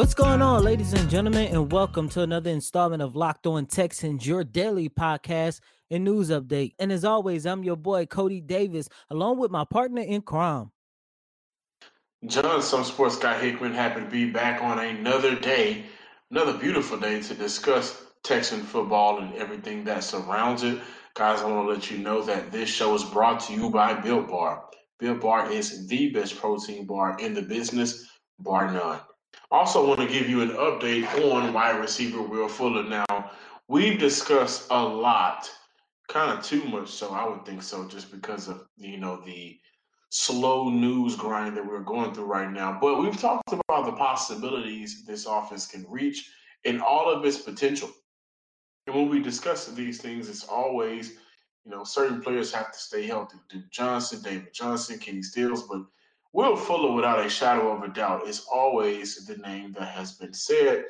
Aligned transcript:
What's 0.00 0.14
going 0.14 0.40
on, 0.40 0.64
ladies 0.64 0.94
and 0.94 1.10
gentlemen, 1.10 1.48
and 1.48 1.70
welcome 1.70 2.08
to 2.08 2.22
another 2.22 2.48
installment 2.48 3.02
of 3.02 3.16
Locked 3.16 3.46
On 3.46 3.66
Texans, 3.66 4.26
your 4.26 4.44
daily 4.44 4.88
podcast 4.88 5.60
and 5.90 6.04
news 6.04 6.30
update. 6.30 6.72
And 6.78 6.90
as 6.90 7.04
always, 7.04 7.44
I'm 7.44 7.62
your 7.62 7.76
boy 7.76 8.06
Coty 8.06 8.44
Davis, 8.46 8.88
along 9.10 9.40
with 9.40 9.50
my 9.50 9.66
partner 9.66 10.00
in 10.00 10.22
crime. 10.22 10.70
John, 12.24 12.62
some 12.62 12.82
sports 12.82 13.18
guy 13.18 13.38
Hickman, 13.38 13.74
happy 13.74 14.00
to 14.00 14.06
be 14.06 14.30
back 14.30 14.62
on 14.62 14.78
another 14.78 15.38
day, 15.38 15.84
another 16.30 16.56
beautiful 16.56 16.96
day 16.96 17.20
to 17.20 17.34
discuss 17.34 18.02
Texan 18.22 18.62
football 18.62 19.18
and 19.18 19.34
everything 19.34 19.84
that 19.84 20.02
surrounds 20.02 20.62
it. 20.62 20.80
Guys, 21.12 21.42
I 21.42 21.44
want 21.44 21.68
to 21.68 21.74
let 21.74 21.90
you 21.90 21.98
know 21.98 22.22
that 22.22 22.50
this 22.50 22.70
show 22.70 22.94
is 22.94 23.04
brought 23.04 23.40
to 23.40 23.52
you 23.52 23.68
by 23.68 23.92
Built 23.92 24.28
Bar. 24.28 24.64
Built 24.98 25.20
Bar 25.20 25.52
is 25.52 25.86
the 25.88 26.08
best 26.08 26.38
protein 26.38 26.86
bar 26.86 27.18
in 27.20 27.34
the 27.34 27.42
business, 27.42 28.06
bar 28.38 28.72
none. 28.72 29.00
Also, 29.50 29.84
want 29.86 30.00
to 30.00 30.06
give 30.06 30.28
you 30.28 30.42
an 30.42 30.50
update 30.50 31.06
on 31.32 31.52
wide 31.52 31.78
receiver 31.80 32.22
Will 32.22 32.48
Fuller. 32.48 32.84
Now, 32.84 33.32
we've 33.66 33.98
discussed 33.98 34.68
a 34.70 34.82
lot, 34.82 35.50
kind 36.08 36.38
of 36.38 36.44
too 36.44 36.62
much, 36.64 36.88
so 36.88 37.10
I 37.10 37.28
would 37.28 37.44
think 37.44 37.62
so, 37.62 37.88
just 37.88 38.12
because 38.12 38.46
of 38.48 38.66
you 38.76 38.98
know 38.98 39.20
the 39.24 39.58
slow 40.10 40.68
news 40.68 41.16
grind 41.16 41.56
that 41.56 41.66
we're 41.66 41.80
going 41.80 42.14
through 42.14 42.26
right 42.26 42.50
now. 42.50 42.78
But 42.80 43.00
we've 43.00 43.18
talked 43.18 43.52
about 43.52 43.86
the 43.86 43.92
possibilities 43.92 45.04
this 45.04 45.26
offense 45.26 45.66
can 45.66 45.84
reach 45.88 46.30
and 46.64 46.80
all 46.80 47.08
of 47.10 47.24
its 47.24 47.38
potential. 47.38 47.90
And 48.86 48.94
when 48.94 49.08
we 49.08 49.20
discuss 49.20 49.66
these 49.66 50.00
things, 50.00 50.28
it's 50.28 50.44
always, 50.44 51.12
you 51.64 51.70
know, 51.70 51.84
certain 51.84 52.20
players 52.20 52.52
have 52.52 52.72
to 52.72 52.78
stay 52.78 53.06
healthy. 53.06 53.38
Duke 53.48 53.70
Johnson, 53.70 54.20
David 54.22 54.52
Johnson, 54.52 54.98
Kenny 54.98 55.22
Stills, 55.22 55.64
but 55.64 55.82
Will 56.32 56.54
Fuller, 56.54 56.92
without 56.92 57.24
a 57.24 57.28
shadow 57.28 57.72
of 57.72 57.82
a 57.82 57.88
doubt, 57.88 58.28
is 58.28 58.46
always 58.52 59.26
the 59.26 59.36
name 59.38 59.72
that 59.72 59.88
has 59.88 60.12
been 60.12 60.32
said. 60.32 60.84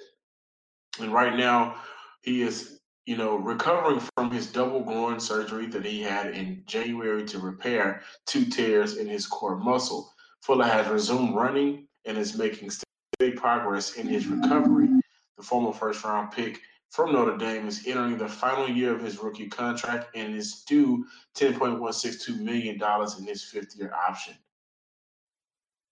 And 0.98 1.14
right 1.14 1.34
now, 1.34 1.76
he 2.20 2.42
is, 2.42 2.80
you 3.06 3.16
know, 3.16 3.36
recovering 3.36 4.00
from 4.14 4.30
his 4.30 4.46
double 4.46 4.80
groin 4.80 5.18
surgery 5.18 5.66
that 5.68 5.84
he 5.84 6.02
had 6.02 6.34
in 6.34 6.62
January 6.66 7.24
to 7.24 7.38
repair 7.38 8.02
two 8.26 8.44
tears 8.44 8.98
in 8.98 9.08
his 9.08 9.26
core 9.26 9.56
muscle. 9.56 10.12
Fuller 10.42 10.66
has 10.66 10.88
resumed 10.88 11.34
running 11.34 11.88
and 12.04 12.18
is 12.18 12.36
making 12.36 12.70
steady 12.70 13.32
progress 13.34 13.94
in 13.94 14.06
his 14.06 14.26
recovery. 14.26 14.88
The 15.38 15.42
former 15.42 15.72
first 15.72 16.04
round 16.04 16.32
pick 16.32 16.60
from 16.90 17.12
Notre 17.12 17.38
Dame 17.38 17.66
is 17.66 17.86
entering 17.86 18.18
the 18.18 18.28
final 18.28 18.68
year 18.68 18.94
of 18.94 19.02
his 19.02 19.18
rookie 19.18 19.48
contract 19.48 20.14
and 20.14 20.34
is 20.34 20.64
due 20.64 21.06
$10.162 21.36 22.38
million 22.40 22.78
in 23.18 23.24
his 23.24 23.44
fifth 23.44 23.74
year 23.76 23.94
option. 23.94 24.34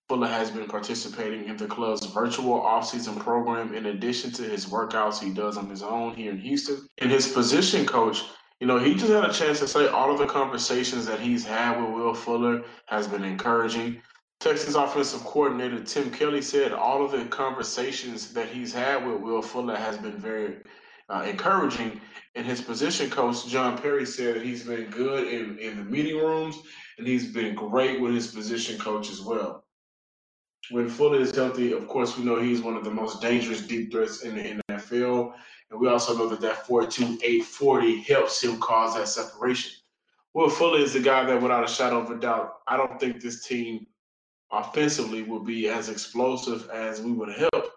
Fuller 0.09 0.27
has 0.27 0.51
been 0.51 0.67
participating 0.67 1.45
in 1.51 1.59
the 1.59 1.67
club's 1.67 2.06
virtual 2.06 2.62
offseason 2.62 3.19
program 3.19 3.75
in 3.75 3.84
addition 3.87 4.31
to 4.33 4.42
his 4.42 4.64
workouts 4.64 5.23
he 5.23 5.31
does 5.31 5.59
on 5.59 5.69
his 5.69 5.83
own 5.83 6.14
here 6.14 6.31
in 6.31 6.39
Houston. 6.39 6.89
And 6.97 7.11
his 7.11 7.31
position 7.31 7.84
coach, 7.84 8.23
you 8.58 8.67
know, 8.67 8.79
he 8.79 8.95
just 8.95 9.13
had 9.13 9.27
a 9.27 9.33
chance 9.35 9.58
to 9.58 9.68
say 9.68 9.86
all 9.86 10.11
of 10.11 10.18
the 10.18 10.24
conversations 10.24 11.05
that 11.05 11.20
he's 11.20 11.45
had 11.45 11.79
with 11.79 11.91
Will 11.91 12.14
Fuller 12.14 12.63
has 12.86 13.07
been 13.07 13.23
encouraging. 13.23 14.01
Texans 14.41 14.77
offensive 14.77 15.20
coordinator 15.24 15.85
Tim 15.85 16.11
Kelly 16.11 16.41
said 16.41 16.73
all 16.73 17.05
of 17.05 17.11
the 17.11 17.27
conversations 17.27 18.33
that 18.33 18.48
he's 18.48 18.73
had 18.73 19.07
with 19.07 19.20
Will 19.20 19.42
Fuller 19.42 19.77
has 19.77 19.98
been 19.98 20.17
very 20.17 20.57
uh, 21.11 21.27
encouraging. 21.29 22.01
And 22.35 22.47
his 22.47 22.63
position 22.63 23.11
coach, 23.11 23.47
John 23.47 23.77
Perry, 23.77 24.07
said 24.07 24.36
that 24.36 24.42
he's 24.42 24.63
been 24.63 24.89
good 24.89 25.29
in, 25.29 25.58
in 25.58 25.77
the 25.77 25.85
meeting 25.85 26.17
rooms 26.17 26.57
and 26.97 27.07
he's 27.07 27.30
been 27.30 27.55
great 27.55 28.01
with 28.01 28.14
his 28.14 28.29
position 28.29 28.79
coach 28.79 29.11
as 29.11 29.20
well 29.20 29.67
when 30.70 30.89
Fuller 30.89 31.20
is 31.20 31.35
healthy, 31.35 31.73
of 31.73 31.89
course, 31.89 32.19
we 32.19 32.24
know 32.24 32.41
he's 32.41 32.61
one 32.61 32.77
of 32.77 32.85
the 32.85 32.91
most 32.91 33.23
dangerous 33.23 33.63
deep 33.63 33.91
threats 33.91 34.23
in 34.23 34.36
the 34.36 34.63
NFL. 34.70 35.33
And 35.70 35.80
we 35.80 35.89
also 35.89 36.17
know 36.17 36.29
that 36.29 36.41
that 36.41 36.67
4.2840 36.67 38.05
helps 38.05 38.42
him 38.42 38.58
cause 38.58 38.95
that 38.95 39.08
separation. 39.08 39.73
Will 40.35 40.51
Fuller 40.51 40.79
is 40.79 40.92
the 40.92 41.01
guy 41.01 41.24
that, 41.24 41.41
without 41.41 41.64
a 41.64 41.73
shadow 41.73 42.01
of 42.01 42.11
a 42.11 42.18
doubt, 42.18 42.58
I 42.67 42.77
don't 42.77 43.01
think 43.01 43.20
this 43.20 43.47
team 43.47 43.86
offensively 44.52 45.23
will 45.23 45.42
be 45.42 45.68
as 45.68 45.89
explosive 45.89 46.68
as 46.70 47.01
we 47.01 47.13
would 47.13 47.30
help, 47.30 47.73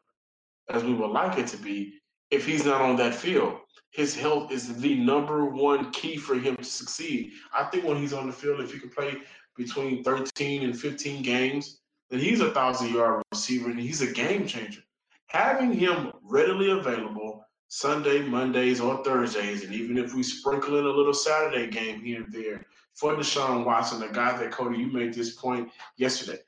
as 0.69 0.83
we 0.83 0.93
would 0.93 1.11
like 1.11 1.37
it 1.37 1.47
to 1.47 1.57
be, 1.57 1.93
if 2.29 2.45
he's 2.45 2.65
not 2.65 2.81
on 2.81 2.95
that 2.97 3.15
field. 3.15 3.57
His 3.91 4.15
health 4.15 4.51
is 4.51 4.77
the 4.77 4.95
number 4.95 5.45
one 5.45 5.91
key 5.91 6.15
for 6.15 6.35
him 6.35 6.55
to 6.55 6.63
succeed. 6.63 7.33
I 7.53 7.65
think 7.65 7.83
when 7.83 7.97
he's 7.97 8.13
on 8.13 8.27
the 8.27 8.33
field, 8.33 8.61
if 8.61 8.71
he 8.71 8.79
can 8.79 8.89
play 8.89 9.15
between 9.57 10.03
13 10.03 10.63
and 10.63 10.79
15 10.79 11.23
games, 11.23 11.80
then 12.11 12.19
he's 12.19 12.41
a 12.41 12.51
thousand 12.51 12.93
yard 12.93 13.23
receiver 13.31 13.71
and 13.71 13.79
he's 13.79 14.01
a 14.01 14.11
game 14.11 14.45
changer. 14.45 14.81
Having 15.27 15.73
him 15.73 16.11
readily 16.21 16.71
available 16.71 17.45
Sunday, 17.69 18.21
Mondays, 18.21 18.81
or 18.81 19.01
Thursdays, 19.01 19.63
and 19.63 19.73
even 19.73 19.97
if 19.97 20.13
we 20.13 20.21
sprinkle 20.21 20.77
in 20.77 20.85
a 20.85 20.89
little 20.89 21.13
Saturday 21.13 21.67
game 21.67 22.01
here 22.01 22.21
and 22.21 22.33
there 22.33 22.65
for 22.95 23.15
Deshaun 23.15 23.65
Watson, 23.65 24.01
the 24.01 24.07
guy 24.07 24.37
that 24.37 24.51
Coty, 24.51 24.77
you 24.77 24.87
made 24.87 25.13
this 25.13 25.35
point 25.35 25.69
yesterday. 25.95 26.39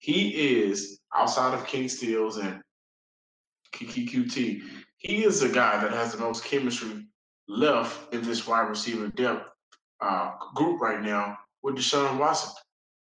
He 0.00 0.30
is 0.60 0.98
outside 1.14 1.54
of 1.54 1.64
Kenny 1.68 1.86
Stills 1.86 2.38
and 2.38 2.60
Keke 3.72 4.10
Coutee. 4.10 4.62
He 4.96 5.22
is 5.22 5.42
a 5.42 5.48
guy 5.48 5.80
that 5.80 5.92
has 5.92 6.10
the 6.10 6.18
most 6.18 6.44
chemistry 6.44 7.06
left 7.46 8.12
in 8.12 8.22
this 8.22 8.48
wide 8.48 8.68
receiver 8.68 9.06
depth 9.06 9.48
uh, 10.00 10.32
group 10.56 10.80
right 10.80 11.00
now 11.00 11.38
with 11.62 11.76
Deshaun 11.76 12.18
Watson 12.18 12.52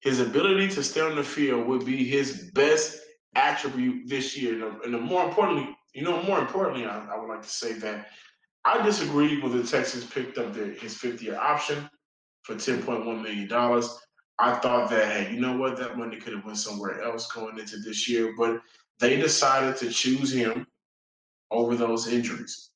his 0.05 0.19
ability 0.19 0.67
to 0.67 0.83
stay 0.83 1.01
on 1.01 1.16
the 1.16 1.23
field 1.23 1.67
would 1.67 1.83
be 1.83 2.05
his 2.05 2.51
best 2.53 2.99
attribute 3.33 4.07
this 4.07 4.38
year. 4.38 4.67
And, 4.67 4.93
and 4.93 5.03
more 5.03 5.27
importantly, 5.27 5.75
you 5.95 6.03
know, 6.03 6.21
more 6.23 6.39
importantly, 6.39 6.85
I, 6.85 7.07
I, 7.07 7.19
would 7.19 7.27
like 7.27 7.41
to 7.41 7.49
say 7.49 7.73
that 7.79 8.09
I 8.63 8.83
disagree 8.83 9.41
with 9.41 9.53
the 9.53 9.63
Texans 9.63 10.05
picked 10.05 10.38
up 10.38 10.53
the, 10.53 10.67
his 10.79 10.95
fifth 10.95 11.23
year 11.23 11.35
option 11.35 11.89
for 12.44 12.53
$10.1 12.53 13.23
million. 13.23 13.51
I 14.38 14.53
thought 14.59 14.91
that, 14.91 15.11
hey, 15.11 15.33
you 15.33 15.39
know 15.39 15.57
what, 15.57 15.75
that 15.77 15.97
money 15.97 16.17
could 16.17 16.33
have 16.33 16.45
went 16.45 16.59
somewhere 16.59 17.01
else 17.01 17.31
going 17.31 17.57
into 17.57 17.77
this 17.77 18.07
year, 18.07 18.35
but 18.38 18.61
they 18.99 19.15
decided 19.15 19.75
to 19.77 19.89
choose 19.89 20.31
him 20.31 20.67
over 21.49 21.75
those 21.75 22.07
injuries. 22.07 22.69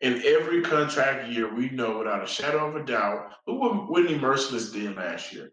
In 0.00 0.22
every 0.26 0.62
contract 0.62 1.30
year, 1.30 1.54
we 1.54 1.70
know 1.70 1.98
without 1.98 2.24
a 2.24 2.26
shadow 2.26 2.66
of 2.66 2.74
a 2.74 2.84
doubt, 2.84 3.30
look 3.46 3.60
what 3.60 3.90
Whitney 3.90 4.18
Mercilus 4.18 4.72
did 4.72 4.96
last 4.96 5.32
year 5.32 5.52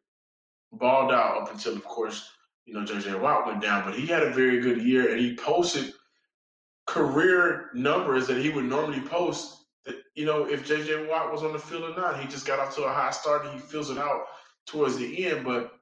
balled 0.74 1.12
out 1.12 1.42
up 1.42 1.52
until, 1.52 1.74
of 1.74 1.84
course, 1.84 2.30
you 2.66 2.74
know, 2.74 2.82
JJ 2.82 3.20
Watt 3.20 3.48
went 3.48 3.62
down. 3.62 3.86
But 3.86 3.98
he 3.98 4.06
had 4.06 4.24
a 4.24 4.32
very 4.32 4.60
good 4.60 4.82
year, 4.82 5.12
and 5.12 5.20
he 5.20 5.36
posted 5.36 5.94
career 6.86 7.70
numbers 7.74 8.28
that 8.28 8.38
he 8.38 8.50
would 8.50 8.66
normally 8.66 9.02
post. 9.02 9.66
That 9.86 9.96
you 10.16 10.26
know, 10.26 10.46
if 10.46 10.68
JJ 10.68 11.10
Watt 11.10 11.32
was 11.32 11.44
on 11.44 11.54
the 11.54 11.60
field 11.60 11.84
or 11.84 11.96
not, 11.96 12.20
he 12.20 12.28
just 12.28 12.46
got 12.46 12.60
off 12.60 12.76
to 12.76 12.84
a 12.84 12.94
high 12.94 13.12
start 13.12 13.46
and 13.46 13.54
he 13.54 13.60
fills 13.60 13.90
it 13.90 13.98
out 13.98 14.26
towards 14.66 14.98
the 14.98 15.26
end. 15.26 15.46
But 15.46 15.74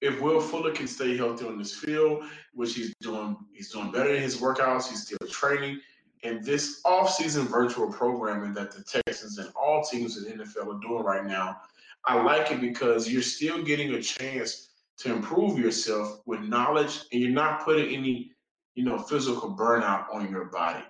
if 0.00 0.20
Will 0.20 0.40
Fuller 0.40 0.72
can 0.72 0.86
stay 0.86 1.16
healthy 1.16 1.46
on 1.46 1.58
this 1.58 1.74
field, 1.74 2.24
which 2.52 2.74
he's 2.74 2.92
doing, 3.00 3.36
he's 3.54 3.70
doing 3.70 3.90
better 3.90 4.14
in 4.14 4.22
his 4.22 4.38
workouts. 4.38 4.88
He's 4.88 5.06
still 5.06 5.28
training. 5.28 5.80
And 6.24 6.42
this 6.44 6.80
off-season 6.84 7.46
virtual 7.46 7.90
programming 7.90 8.54
that 8.54 8.72
the 8.72 8.82
Texans 8.82 9.38
and 9.38 9.50
all 9.54 9.84
teams 9.84 10.16
in 10.16 10.38
the 10.38 10.44
NFL 10.44 10.74
are 10.74 10.80
doing 10.80 11.02
right 11.02 11.24
now 11.24 11.60
I 12.06 12.22
like 12.22 12.50
it 12.50 12.60
because 12.60 13.10
you're 13.10 13.22
still 13.22 13.62
getting 13.62 13.94
a 13.94 14.02
chance 14.02 14.68
to 14.98 15.12
improve 15.12 15.58
yourself 15.58 16.20
with 16.26 16.40
knowledge 16.40 17.00
and 17.12 17.20
you're 17.20 17.30
not 17.30 17.64
putting 17.64 17.94
any, 17.94 18.32
you 18.74 18.84
know, 18.84 18.98
physical 18.98 19.56
burnout 19.56 20.06
on 20.12 20.30
your 20.30 20.46
body. 20.46 20.84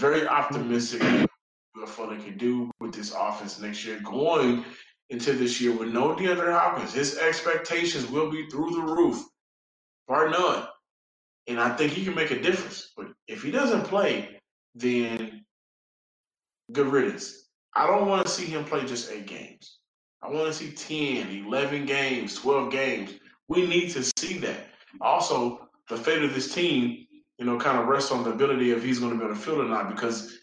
Very 0.00 0.26
optimistic 0.26 1.02
what 1.74 1.88
Fuller 1.88 2.18
can 2.18 2.36
do 2.36 2.70
with 2.80 2.92
this 2.92 3.14
offense 3.16 3.60
next 3.60 3.84
year, 3.84 4.00
going 4.04 4.64
into 5.08 5.32
this 5.32 5.60
year 5.60 5.72
with 5.72 5.88
no 5.88 6.14
DeAndre 6.14 6.52
Hopkins. 6.52 6.92
His 6.92 7.16
expectations 7.18 8.06
will 8.10 8.30
be 8.30 8.48
through 8.48 8.70
the 8.70 8.82
roof, 8.82 9.24
bar 10.08 10.28
none. 10.28 10.66
And 11.46 11.58
I 11.60 11.74
think 11.76 11.92
he 11.92 12.04
can 12.04 12.14
make 12.14 12.30
a 12.30 12.40
difference. 12.40 12.92
But 12.96 13.08
if 13.26 13.42
he 13.42 13.50
doesn't 13.50 13.84
play, 13.84 14.40
then 14.74 15.44
good 16.72 16.86
riddance. 16.86 17.48
I 17.74 17.86
don't 17.86 18.08
want 18.08 18.26
to 18.26 18.32
see 18.32 18.46
him 18.46 18.64
play 18.64 18.84
just 18.84 19.10
eight 19.10 19.26
games. 19.26 19.79
I 20.22 20.28
want 20.28 20.46
to 20.46 20.52
see 20.52 20.72
10, 21.22 21.46
11 21.46 21.86
games, 21.86 22.34
12 22.36 22.70
games. 22.70 23.10
We 23.48 23.66
need 23.66 23.90
to 23.90 24.02
see 24.18 24.38
that. 24.38 24.66
Also, 25.00 25.68
the 25.88 25.96
fate 25.96 26.22
of 26.22 26.34
this 26.34 26.54
team, 26.54 27.06
you 27.38 27.46
know, 27.46 27.58
kind 27.58 27.78
of 27.78 27.86
rests 27.86 28.12
on 28.12 28.22
the 28.22 28.30
ability 28.30 28.70
if 28.70 28.82
he's 28.82 28.98
going 28.98 29.12
to 29.12 29.18
be 29.18 29.24
on 29.24 29.30
the 29.30 29.36
field 29.36 29.60
or 29.60 29.68
not, 29.68 29.88
because 29.88 30.38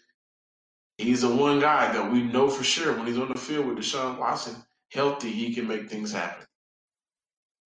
he's 0.96 1.22
the 1.22 1.34
one 1.34 1.60
guy 1.60 1.92
that 1.92 2.12
we 2.12 2.22
know 2.22 2.48
for 2.48 2.64
sure 2.64 2.96
when 2.96 3.06
he's 3.06 3.18
on 3.18 3.28
the 3.28 3.38
field 3.38 3.66
with 3.66 3.78
Deshaun 3.78 4.18
Watson 4.18 4.56
healthy, 4.92 5.30
he 5.30 5.54
can 5.54 5.68
make 5.68 5.88
things 5.88 6.12
happen. 6.12 6.44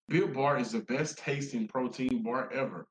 Built 0.09 0.33
Bar 0.33 0.59
is 0.59 0.71
the 0.71 0.79
best 0.81 1.17
tasting 1.17 1.67
protein 1.67 2.23
bar 2.23 2.51
ever. 2.53 2.87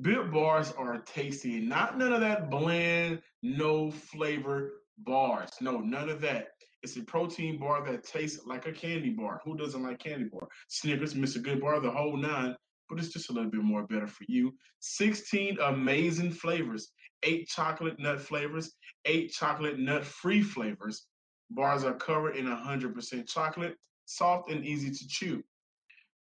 Built 0.00 0.30
Bars 0.32 0.72
are 0.72 0.98
tasty, 0.98 1.60
not 1.60 1.96
none 1.96 2.12
of 2.12 2.20
that 2.20 2.50
bland, 2.50 3.22
no 3.42 3.90
flavor 3.90 4.82
bars. 4.98 5.50
No, 5.60 5.78
none 5.78 6.08
of 6.08 6.20
that. 6.22 6.48
It's 6.82 6.96
a 6.96 7.02
protein 7.02 7.58
bar 7.58 7.84
that 7.84 8.04
tastes 8.04 8.46
like 8.46 8.66
a 8.66 8.72
candy 8.72 9.10
bar. 9.10 9.40
Who 9.44 9.56
doesn't 9.56 9.82
like 9.82 9.98
candy 9.98 10.28
bar? 10.32 10.48
Snickers, 10.68 11.14
Mr. 11.14 11.42
Good 11.42 11.60
Bar, 11.60 11.80
the 11.80 11.90
whole 11.90 12.16
nine, 12.16 12.56
but 12.88 12.98
it's 12.98 13.12
just 13.12 13.28
a 13.28 13.32
little 13.32 13.50
bit 13.50 13.62
more 13.62 13.86
better 13.86 14.06
for 14.06 14.24
you. 14.28 14.54
16 14.80 15.58
amazing 15.60 16.30
flavors, 16.30 16.92
eight 17.22 17.48
chocolate 17.48 17.98
nut 18.00 18.20
flavors, 18.20 18.72
eight 19.04 19.30
chocolate 19.30 19.78
nut 19.78 20.04
free 20.04 20.42
flavors. 20.42 21.06
Bars 21.50 21.84
are 21.84 21.94
covered 21.94 22.36
in 22.36 22.46
100% 22.46 23.28
chocolate, 23.28 23.74
soft 24.06 24.50
and 24.50 24.64
easy 24.64 24.90
to 24.90 25.08
chew. 25.08 25.42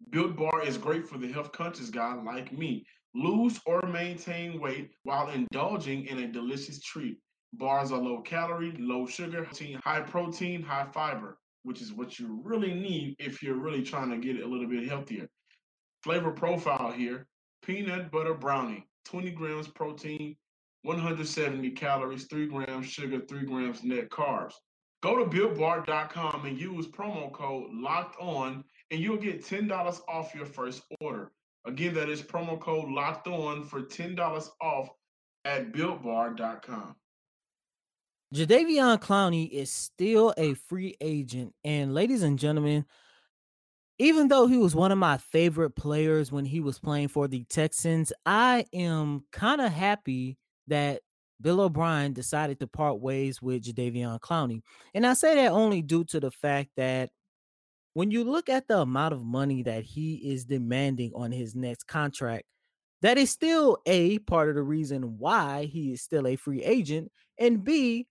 Built 0.10 0.36
Bar 0.36 0.64
is 0.64 0.78
great 0.78 1.08
for 1.08 1.18
the 1.18 1.32
health 1.32 1.52
conscious 1.52 1.90
guy 1.90 2.16
like 2.16 2.52
me. 2.52 2.86
Lose 3.16 3.60
or 3.66 3.82
maintain 3.84 4.60
weight 4.60 4.92
while 5.04 5.30
indulging 5.30 6.06
in 6.06 6.20
a 6.20 6.28
delicious 6.28 6.82
treat. 6.82 7.18
Bars 7.54 7.92
are 7.92 8.00
low 8.00 8.22
calorie, 8.22 8.74
low 8.78 9.06
sugar, 9.08 9.48
high 9.84 10.02
protein, 10.02 10.62
high 10.62 10.88
fiber, 10.94 11.38
which 11.64 11.82
is 11.82 11.94
what 11.94 12.20
you 12.20 12.40
really 12.44 12.74
need 12.74 13.16
if 13.20 13.42
you're 13.42 13.56
really 13.56 13.84
trying 13.84 14.12
to 14.12 14.18
get 14.18 14.38
it 14.38 14.44
a 14.44 14.48
little 14.48 14.68
bit 14.68 14.88
healthier. 14.88 15.28
Flavor 16.04 16.32
profile 16.32 16.92
here 16.92 17.28
peanut 17.62 18.12
butter 18.12 18.34
brownie, 18.34 18.88
20 19.06 19.32
grams 19.32 19.68
protein, 19.68 20.36
170 20.84 21.72
calories, 21.72 22.26
3 22.26 22.48
grams 22.48 22.88
sugar, 22.88 23.20
3 23.28 23.46
grams 23.46 23.84
net 23.84 24.10
carbs. 24.10 24.54
Go 25.02 25.18
to 25.18 25.26
builtbar.com 25.26 26.46
and 26.46 26.60
use 26.60 26.88
promo 26.88 27.32
code 27.32 27.70
locked 27.74 28.20
on, 28.20 28.64
and 28.92 29.00
you'll 29.00 29.18
get 29.18 29.46
$10 29.46 30.02
off 30.08 30.36
your 30.36 30.46
first 30.46 30.84
order. 31.02 31.32
Again, 31.66 31.94
that 31.94 32.10
is 32.10 32.22
promo 32.22 32.60
code 32.60 32.90
locked 32.90 33.28
on 33.28 33.64
for 33.64 33.82
$10 33.82 34.50
off 34.62 34.90
at 35.46 35.72
builtbar.com. 35.72 36.96
Jadeveon 38.34 39.00
Clowney 39.00 39.50
is 39.50 39.72
still 39.72 40.34
a 40.38 40.54
free 40.54 40.96
agent. 41.02 41.54
And 41.64 41.94
ladies 41.94 42.22
and 42.22 42.38
gentlemen, 42.38 42.86
even 43.98 44.28
though 44.28 44.48
he 44.48 44.58
was 44.58 44.76
one 44.76 44.92
of 44.92 44.98
my 44.98 45.18
favorite 45.18 45.72
players 45.72 46.32
when 46.32 46.46
he 46.46 46.60
was 46.60 46.80
playing 46.80 47.08
for 47.08 47.28
the 47.28 47.44
Texans, 47.46 48.14
I 48.26 48.66
am 48.72 49.26
kind 49.32 49.62
of 49.62 49.72
happy 49.72 50.38
that 50.68 51.02
Bill 51.42 51.62
O'Brien 51.62 52.14
decided 52.14 52.60
to 52.60 52.68
part 52.68 53.00
ways 53.00 53.42
with 53.42 53.64
Jadeveon 53.64 54.20
Clowney. 54.20 54.62
And 54.94 55.08
I 55.08 55.14
say 55.14 55.36
that 55.36 55.52
only 55.52 55.82
due 55.82 56.04
to 56.06 56.20
the 56.20 56.32
fact 56.32 56.70
that 56.78 57.10
when 57.94 58.12
you 58.12 58.24
look 58.24 58.48
at 58.48 58.68
the 58.68 58.80
amount 58.80 59.14
of 59.14 59.24
money 59.24 59.64
that 59.64 59.84
he 59.84 60.16
is 60.32 60.46
demanding 60.46 61.12
on 61.16 61.32
his 61.32 61.56
next 61.56 61.88
contract, 61.88 62.44
that 63.02 63.18
is 63.18 63.32
still 63.32 63.78
A, 63.86 64.20
part 64.20 64.50
of 64.50 64.56
the 64.56 64.62
reason 64.62 65.18
why 65.18 65.66
he 65.66 65.94
is 65.94 66.02
still 66.02 66.28
a 66.28 66.36
free 66.36 66.62
agent. 66.62 67.12
And 67.38 67.64
B, 67.64 68.08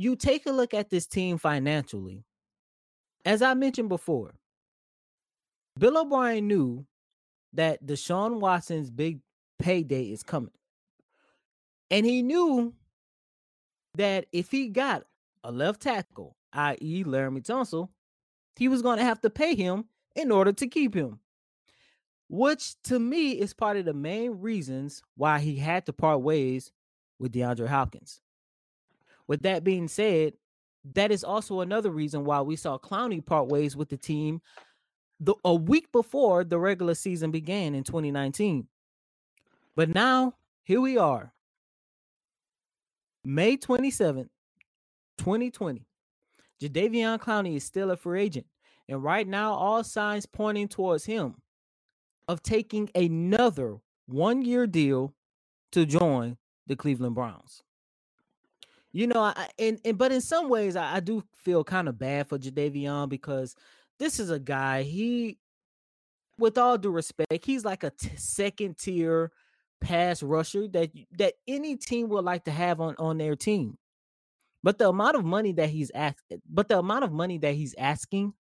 you 0.00 0.16
take 0.16 0.46
a 0.46 0.50
look 0.50 0.72
at 0.72 0.88
this 0.88 1.06
team 1.06 1.36
financially. 1.36 2.24
As 3.26 3.42
I 3.42 3.52
mentioned 3.52 3.90
before, 3.90 4.32
Bill 5.78 5.98
O'Brien 5.98 6.48
knew 6.48 6.86
that 7.52 7.84
Deshaun 7.84 8.40
Watson's 8.40 8.90
big 8.90 9.20
payday 9.58 10.04
is 10.04 10.22
coming. 10.22 10.54
And 11.90 12.06
he 12.06 12.22
knew 12.22 12.72
that 13.96 14.24
if 14.32 14.50
he 14.50 14.68
got 14.68 15.04
a 15.44 15.52
left 15.52 15.82
tackle, 15.82 16.34
i.e., 16.54 17.04
Laremy 17.04 17.42
Tunsil, 17.42 17.90
he 18.56 18.68
was 18.68 18.80
going 18.80 18.96
to 18.96 19.04
have 19.04 19.20
to 19.20 19.28
pay 19.28 19.54
him 19.54 19.84
in 20.16 20.32
order 20.32 20.52
to 20.54 20.66
keep 20.66 20.94
him. 20.94 21.20
Which 22.30 22.80
to 22.84 22.98
me 22.98 23.32
is 23.32 23.52
part 23.52 23.76
of 23.76 23.84
the 23.84 23.92
main 23.92 24.40
reasons 24.40 25.02
why 25.16 25.40
he 25.40 25.56
had 25.56 25.84
to 25.84 25.92
part 25.92 26.22
ways 26.22 26.72
with 27.18 27.32
DeAndre 27.32 27.68
Hopkins. 27.68 28.22
With 29.30 29.42
that 29.42 29.62
being 29.62 29.86
said, 29.86 30.32
that 30.96 31.12
is 31.12 31.22
also 31.22 31.60
another 31.60 31.92
reason 31.92 32.24
why 32.24 32.40
we 32.40 32.56
saw 32.56 32.78
Clowney 32.78 33.24
part 33.24 33.46
ways 33.46 33.76
with 33.76 33.88
the 33.88 33.96
team 33.96 34.40
the, 35.20 35.36
a 35.44 35.54
week 35.54 35.92
before 35.92 36.42
the 36.42 36.58
regular 36.58 36.96
season 36.96 37.30
began 37.30 37.76
in 37.76 37.84
2019. 37.84 38.66
But 39.76 39.88
now, 39.88 40.34
here 40.64 40.80
we 40.80 40.98
are, 40.98 41.32
May 43.24 43.56
27th, 43.56 44.30
2020. 45.18 45.86
Jadeveon 46.60 47.20
Clowney 47.20 47.54
is 47.54 47.62
still 47.62 47.92
a 47.92 47.96
free 47.96 48.22
agent. 48.22 48.46
And 48.88 49.00
right 49.00 49.28
now, 49.28 49.52
all 49.52 49.84
signs 49.84 50.26
pointing 50.26 50.66
towards 50.66 51.04
him 51.04 51.36
of 52.26 52.42
taking 52.42 52.90
another 52.96 53.76
one 54.06 54.42
year 54.42 54.66
deal 54.66 55.14
to 55.70 55.86
join 55.86 56.36
the 56.66 56.74
Cleveland 56.74 57.14
Browns. 57.14 57.62
You 58.92 59.06
know, 59.06 59.20
I, 59.20 59.48
and, 59.58 59.80
and 59.84 59.96
but 59.96 60.10
in 60.12 60.20
some 60.20 60.48
ways, 60.48 60.74
I, 60.76 60.96
I 60.96 61.00
do 61.00 61.22
feel 61.44 61.62
kind 61.62 61.88
of 61.88 61.98
bad 61.98 62.28
for 62.28 62.38
Jadeveon 62.38 63.08
because 63.08 63.54
this 63.98 64.18
is 64.18 64.30
a 64.30 64.38
guy, 64.40 64.82
he, 64.82 65.38
with 66.38 66.58
all 66.58 66.76
due 66.76 66.90
respect, 66.90 67.44
he's 67.44 67.64
like 67.64 67.84
a 67.84 67.90
t- 67.90 68.10
second 68.16 68.78
tier 68.78 69.30
pass 69.80 70.22
rusher 70.22 70.68
that 70.68 70.90
that 71.18 71.34
any 71.48 71.76
team 71.76 72.08
would 72.08 72.24
like 72.24 72.44
to 72.44 72.50
have 72.50 72.80
on 72.80 72.94
on 72.98 73.18
their 73.18 73.36
team. 73.36 73.78
But 74.62 74.78
the 74.78 74.88
amount 74.88 75.16
of 75.16 75.24
money 75.24 75.52
that 75.52 75.70
he's 75.70 75.90
asked, 75.94 76.22
but 76.48 76.68
the 76.68 76.78
amount 76.78 77.04
of 77.04 77.12
money 77.12 77.38
that 77.38 77.54
he's 77.54 77.74
asking, 77.78 78.34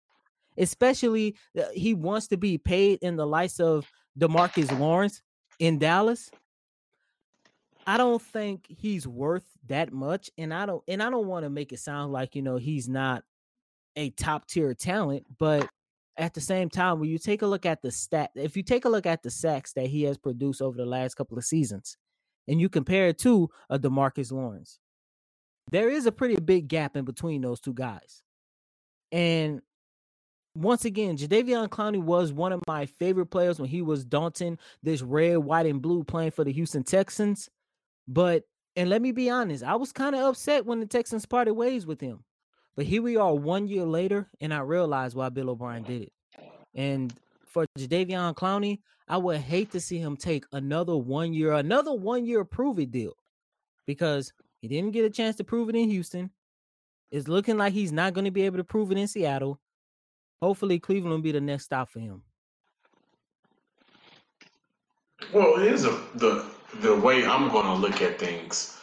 especially 0.57 1.35
uh, 1.57 1.65
he 1.73 1.93
wants 1.93 2.27
to 2.29 2.37
be 2.37 2.57
paid 2.57 2.99
in 3.01 3.15
the 3.15 3.25
likes 3.25 3.59
of 3.59 3.89
Demarcus 4.17 4.77
Lawrence 4.77 5.21
in 5.59 5.77
Dallas. 5.79 6.29
I 7.89 7.97
don't 7.97 8.21
think 8.21 8.67
he's 8.69 9.07
worth 9.07 9.47
that 9.65 9.91
much, 9.91 10.29
and 10.37 10.53
I 10.53 10.67
don't 10.67 10.83
and 10.87 11.01
I 11.01 11.09
don't 11.09 11.25
want 11.25 11.43
to 11.45 11.49
make 11.49 11.73
it 11.73 11.79
sound 11.79 12.13
like 12.13 12.35
you 12.35 12.43
know 12.43 12.57
he's 12.57 12.87
not 12.87 13.23
a 13.95 14.11
top 14.11 14.47
tier 14.47 14.75
talent, 14.75 15.25
but 15.39 15.67
at 16.15 16.35
the 16.35 16.39
same 16.39 16.69
time, 16.69 16.99
when 16.99 17.09
you 17.09 17.17
take 17.17 17.41
a 17.41 17.47
look 17.47 17.65
at 17.65 17.81
the 17.81 17.89
stat, 17.89 18.29
if 18.35 18.55
you 18.55 18.61
take 18.61 18.85
a 18.85 18.89
look 18.89 19.07
at 19.07 19.23
the 19.23 19.31
sacks 19.31 19.73
that 19.73 19.87
he 19.87 20.03
has 20.03 20.19
produced 20.19 20.61
over 20.61 20.77
the 20.77 20.85
last 20.85 21.15
couple 21.15 21.35
of 21.35 21.43
seasons, 21.43 21.97
and 22.47 22.61
you 22.61 22.69
compare 22.69 23.07
it 23.07 23.17
to 23.21 23.49
a 23.71 23.79
Demarcus 23.79 24.31
Lawrence, 24.31 24.77
there 25.71 25.89
is 25.89 26.05
a 26.05 26.11
pretty 26.11 26.39
big 26.39 26.67
gap 26.67 26.95
in 26.95 27.05
between 27.05 27.41
those 27.41 27.59
two 27.59 27.73
guys. 27.73 28.21
And 29.11 29.61
once 30.53 30.85
again, 30.85 31.17
Jadeveon 31.17 31.69
Clowney 31.69 32.03
was 32.03 32.31
one 32.31 32.51
of 32.51 32.61
my 32.67 32.85
favorite 32.85 33.31
players 33.31 33.59
when 33.59 33.69
he 33.69 33.81
was 33.81 34.05
daunting 34.05 34.59
this 34.83 35.01
red, 35.01 35.39
white, 35.39 35.65
and 35.65 35.81
blue 35.81 36.03
playing 36.03 36.31
for 36.31 36.43
the 36.43 36.53
Houston 36.53 36.83
Texans. 36.83 37.49
But 38.09 38.43
and 38.75 38.89
let 38.89 39.01
me 39.01 39.11
be 39.11 39.29
honest, 39.29 39.63
I 39.63 39.75
was 39.75 39.91
kind 39.91 40.15
of 40.15 40.21
upset 40.21 40.65
when 40.65 40.79
the 40.79 40.85
Texans 40.85 41.25
parted 41.25 41.53
ways 41.53 41.85
with 41.85 42.01
him. 42.01 42.23
But 42.75 42.85
here 42.85 43.01
we 43.01 43.17
are 43.17 43.35
one 43.35 43.67
year 43.67 43.83
later, 43.83 44.27
and 44.41 44.53
I 44.53 44.59
realized 44.59 45.15
why 45.15 45.29
Bill 45.29 45.51
O'Brien 45.51 45.83
did 45.83 46.03
it. 46.03 46.13
And 46.73 47.13
for 47.45 47.65
Jadeveon 47.77 48.35
Clowney, 48.35 48.79
I 49.07 49.17
would 49.17 49.37
hate 49.37 49.71
to 49.71 49.79
see 49.79 49.99
him 49.99 50.17
take 50.17 50.45
another 50.53 50.95
one 50.95 51.33
year, 51.33 51.53
another 51.53 51.93
one 51.93 52.25
year 52.25 52.43
prove 52.43 52.79
it 52.79 52.91
deal 52.91 53.13
because 53.85 54.33
he 54.61 54.67
didn't 54.67 54.91
get 54.91 55.05
a 55.05 55.09
chance 55.09 55.35
to 55.37 55.43
prove 55.43 55.69
it 55.69 55.75
in 55.75 55.89
Houston. 55.89 56.31
It's 57.11 57.27
looking 57.27 57.57
like 57.57 57.73
he's 57.73 57.91
not 57.91 58.13
going 58.13 58.25
to 58.25 58.31
be 58.31 58.43
able 58.43 58.57
to 58.57 58.63
prove 58.63 58.91
it 58.91 58.97
in 58.97 59.07
Seattle. 59.07 59.59
Hopefully, 60.41 60.79
Cleveland 60.79 61.11
will 61.11 61.21
be 61.21 61.31
the 61.31 61.41
next 61.41 61.65
stop 61.65 61.89
for 61.89 61.99
him. 61.99 62.23
Well, 65.33 65.57
here's 65.57 65.85
a, 65.85 66.01
the 66.15 66.45
the 66.75 66.95
way 66.95 67.25
I'm 67.25 67.49
going 67.49 67.65
to 67.65 67.73
look 67.73 68.01
at 68.01 68.19
things, 68.19 68.77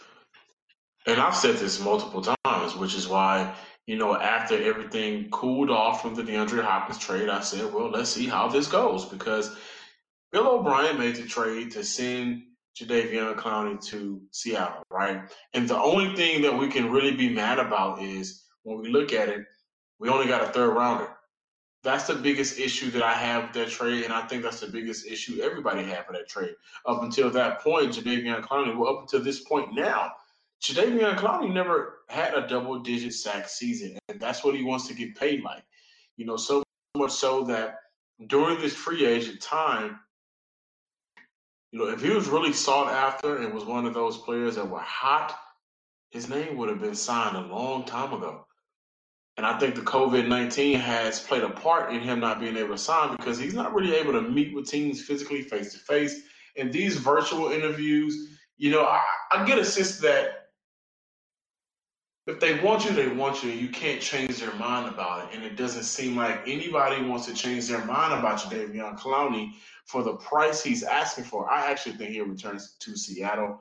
and 1.07 1.21
I've 1.21 1.37
said 1.37 1.57
this 1.57 1.81
multiple 1.81 2.23
times, 2.45 2.77
which 2.77 2.95
is 2.95 3.07
why 3.09 3.55
you 3.87 3.97
know, 3.97 4.17
after 4.17 4.61
everything 4.61 5.31
cooled 5.31 5.71
off 5.71 6.03
from 6.03 6.15
the 6.15 6.23
DeAndre 6.23 6.63
Hopkins 6.65 6.99
trade, 6.99 7.29
I 7.29 7.41
said, 7.41 7.73
well, 7.73 7.89
let's 7.89 8.11
see 8.11 8.27
how 8.27 8.49
this 8.49 8.67
goes 8.67 9.05
because 9.05 9.57
Bill 10.33 10.49
O'Brien 10.49 10.99
made 10.99 11.15
the 11.15 11.23
trade 11.23 11.71
to 11.73 11.85
send 11.85 12.43
Jadeveon 12.77 13.37
Clowney 13.37 13.83
to 13.87 14.21
Seattle, 14.33 14.83
right? 14.91 15.23
And 15.55 15.69
the 15.69 15.79
only 15.79 16.17
thing 16.17 16.43
that 16.43 16.59
we 16.59 16.69
can 16.69 16.91
really 16.91 17.15
be 17.15 17.29
mad 17.29 17.61
about 17.61 18.03
is 18.03 18.45
when 18.65 18.81
we 18.81 18.89
look 18.89 19.13
at 19.13 19.29
it, 19.29 19.47
we 20.01 20.09
only 20.09 20.27
got 20.27 20.43
a 20.43 20.49
third 20.49 20.75
rounder. 20.75 21.16
That's 21.87 22.09
the 22.09 22.17
biggest 22.17 22.59
issue 22.59 22.91
that 22.91 23.03
I 23.03 23.15
have 23.15 23.45
with 23.45 23.53
that 23.55 23.69
trade, 23.71 24.05
and 24.05 24.13
I 24.13 24.27
think 24.27 24.43
that's 24.43 24.61
the 24.61 24.67
biggest 24.67 25.07
issue 25.07 25.41
everybody 25.41 25.85
had 25.85 26.05
for 26.07 26.13
that 26.15 26.29
trade. 26.29 26.57
Up 26.85 27.03
until 27.05 27.31
that 27.31 27.61
point, 27.61 27.93
Jadeveon 27.93 28.43
Clowney, 28.43 28.77
well, 28.77 28.97
up 28.97 29.03
until 29.03 29.23
this 29.23 29.41
point 29.45 29.75
now, 29.75 30.13
Jadeveon 30.63 31.17
Clowney 31.17 31.53
never 31.53 32.01
had 32.09 32.35
a 32.35 32.49
double 32.49 32.81
digit 32.81 33.15
sack 33.15 33.49
season, 33.49 33.99
and 34.09 34.21
that's 34.21 34.45
what 34.45 34.57
he 34.57 34.65
wants 34.65 34.89
to 34.89 34.95
get 34.95 35.17
paid 35.17 35.45
like. 35.45 35.65
You 36.17 36.27
know, 36.27 36.37
so 36.37 36.65
much 36.97 37.13
so 37.13 37.45
that 37.45 37.77
during 38.27 38.61
this 38.61 38.75
free 38.75 39.07
agent 39.07 39.41
time, 39.41 40.01
You 41.73 41.81
know, 41.81 41.89
if 41.91 42.03
he 42.03 42.11
was 42.11 42.29
really 42.29 42.53
sought 42.53 42.93
after 42.93 43.39
and 43.39 43.53
was 43.53 43.65
one 43.65 43.87
of 43.87 43.95
those 43.95 44.19
players 44.19 44.57
that 44.57 44.69
were 44.69 44.81
hot, 44.81 45.39
his 46.11 46.29
name 46.29 46.57
would 46.57 46.71
have 46.71 46.81
been 46.81 46.95
signed 46.95 47.37
a 47.37 47.41
long 47.55 47.85
time 47.85 48.13
ago. 48.15 48.47
And 49.37 49.45
I 49.45 49.59
think 49.59 49.75
the 49.75 49.83
COVID 49.83 50.29
19 50.29 50.79
has 50.79 51.21
played 51.21 51.43
a 51.43 51.51
part 51.51 51.93
in 51.93 52.01
him 52.01 52.21
not 52.21 52.41
being 52.41 52.57
able 52.57 52.75
to 52.75 52.79
sign 52.79 53.15
because 53.17 53.39
he's 53.39 53.55
not 53.55 53.75
really 53.75 53.95
able 53.95 54.13
to 54.13 54.23
meet 54.23 54.55
with 54.55 54.69
teams 54.69 55.03
physically 55.03 55.43
face 55.43 55.73
to 55.73 55.79
face. 55.79 56.23
And 56.57 56.73
these 56.73 56.97
virtual 56.97 57.51
interviews, 57.51 58.39
you 58.57 58.71
know, 58.71 58.85
I, 58.85 59.03
I 59.33 59.45
get 59.45 59.59
a 59.59 59.65
sense 59.65 59.99
that 59.99 60.47
if 62.27 62.41
they 62.41 62.59
want 62.61 62.85
you, 62.85 62.93
they 62.93 63.09
want 63.09 63.45
you, 63.45 63.51
you 63.51 63.69
can't 63.69 64.01
change 64.01 64.39
their 64.39 64.55
mind 64.55 64.93
about 64.93 65.29
it. 65.29 65.37
And 65.37 65.45
it 65.45 65.57
doesn't 65.57 65.85
seem 65.85 66.17
like 66.17 66.41
anybody 66.47 67.03
wants 67.05 67.27
to 67.27 67.35
change 67.35 67.69
their 67.69 67.85
mind 67.85 68.19
about 68.19 68.41
Jadeveon 68.41 68.99
Clowney 68.99 69.53
for 69.85 70.03
the 70.03 70.15
price 70.15 70.63
he's 70.63 70.83
asking 70.83 71.25
for. 71.25 71.49
I 71.49 71.71
actually 71.71 71.97
think 71.97 72.11
he'll 72.11 72.27
return 72.27 72.59
to 72.81 72.97
Seattle 72.97 73.61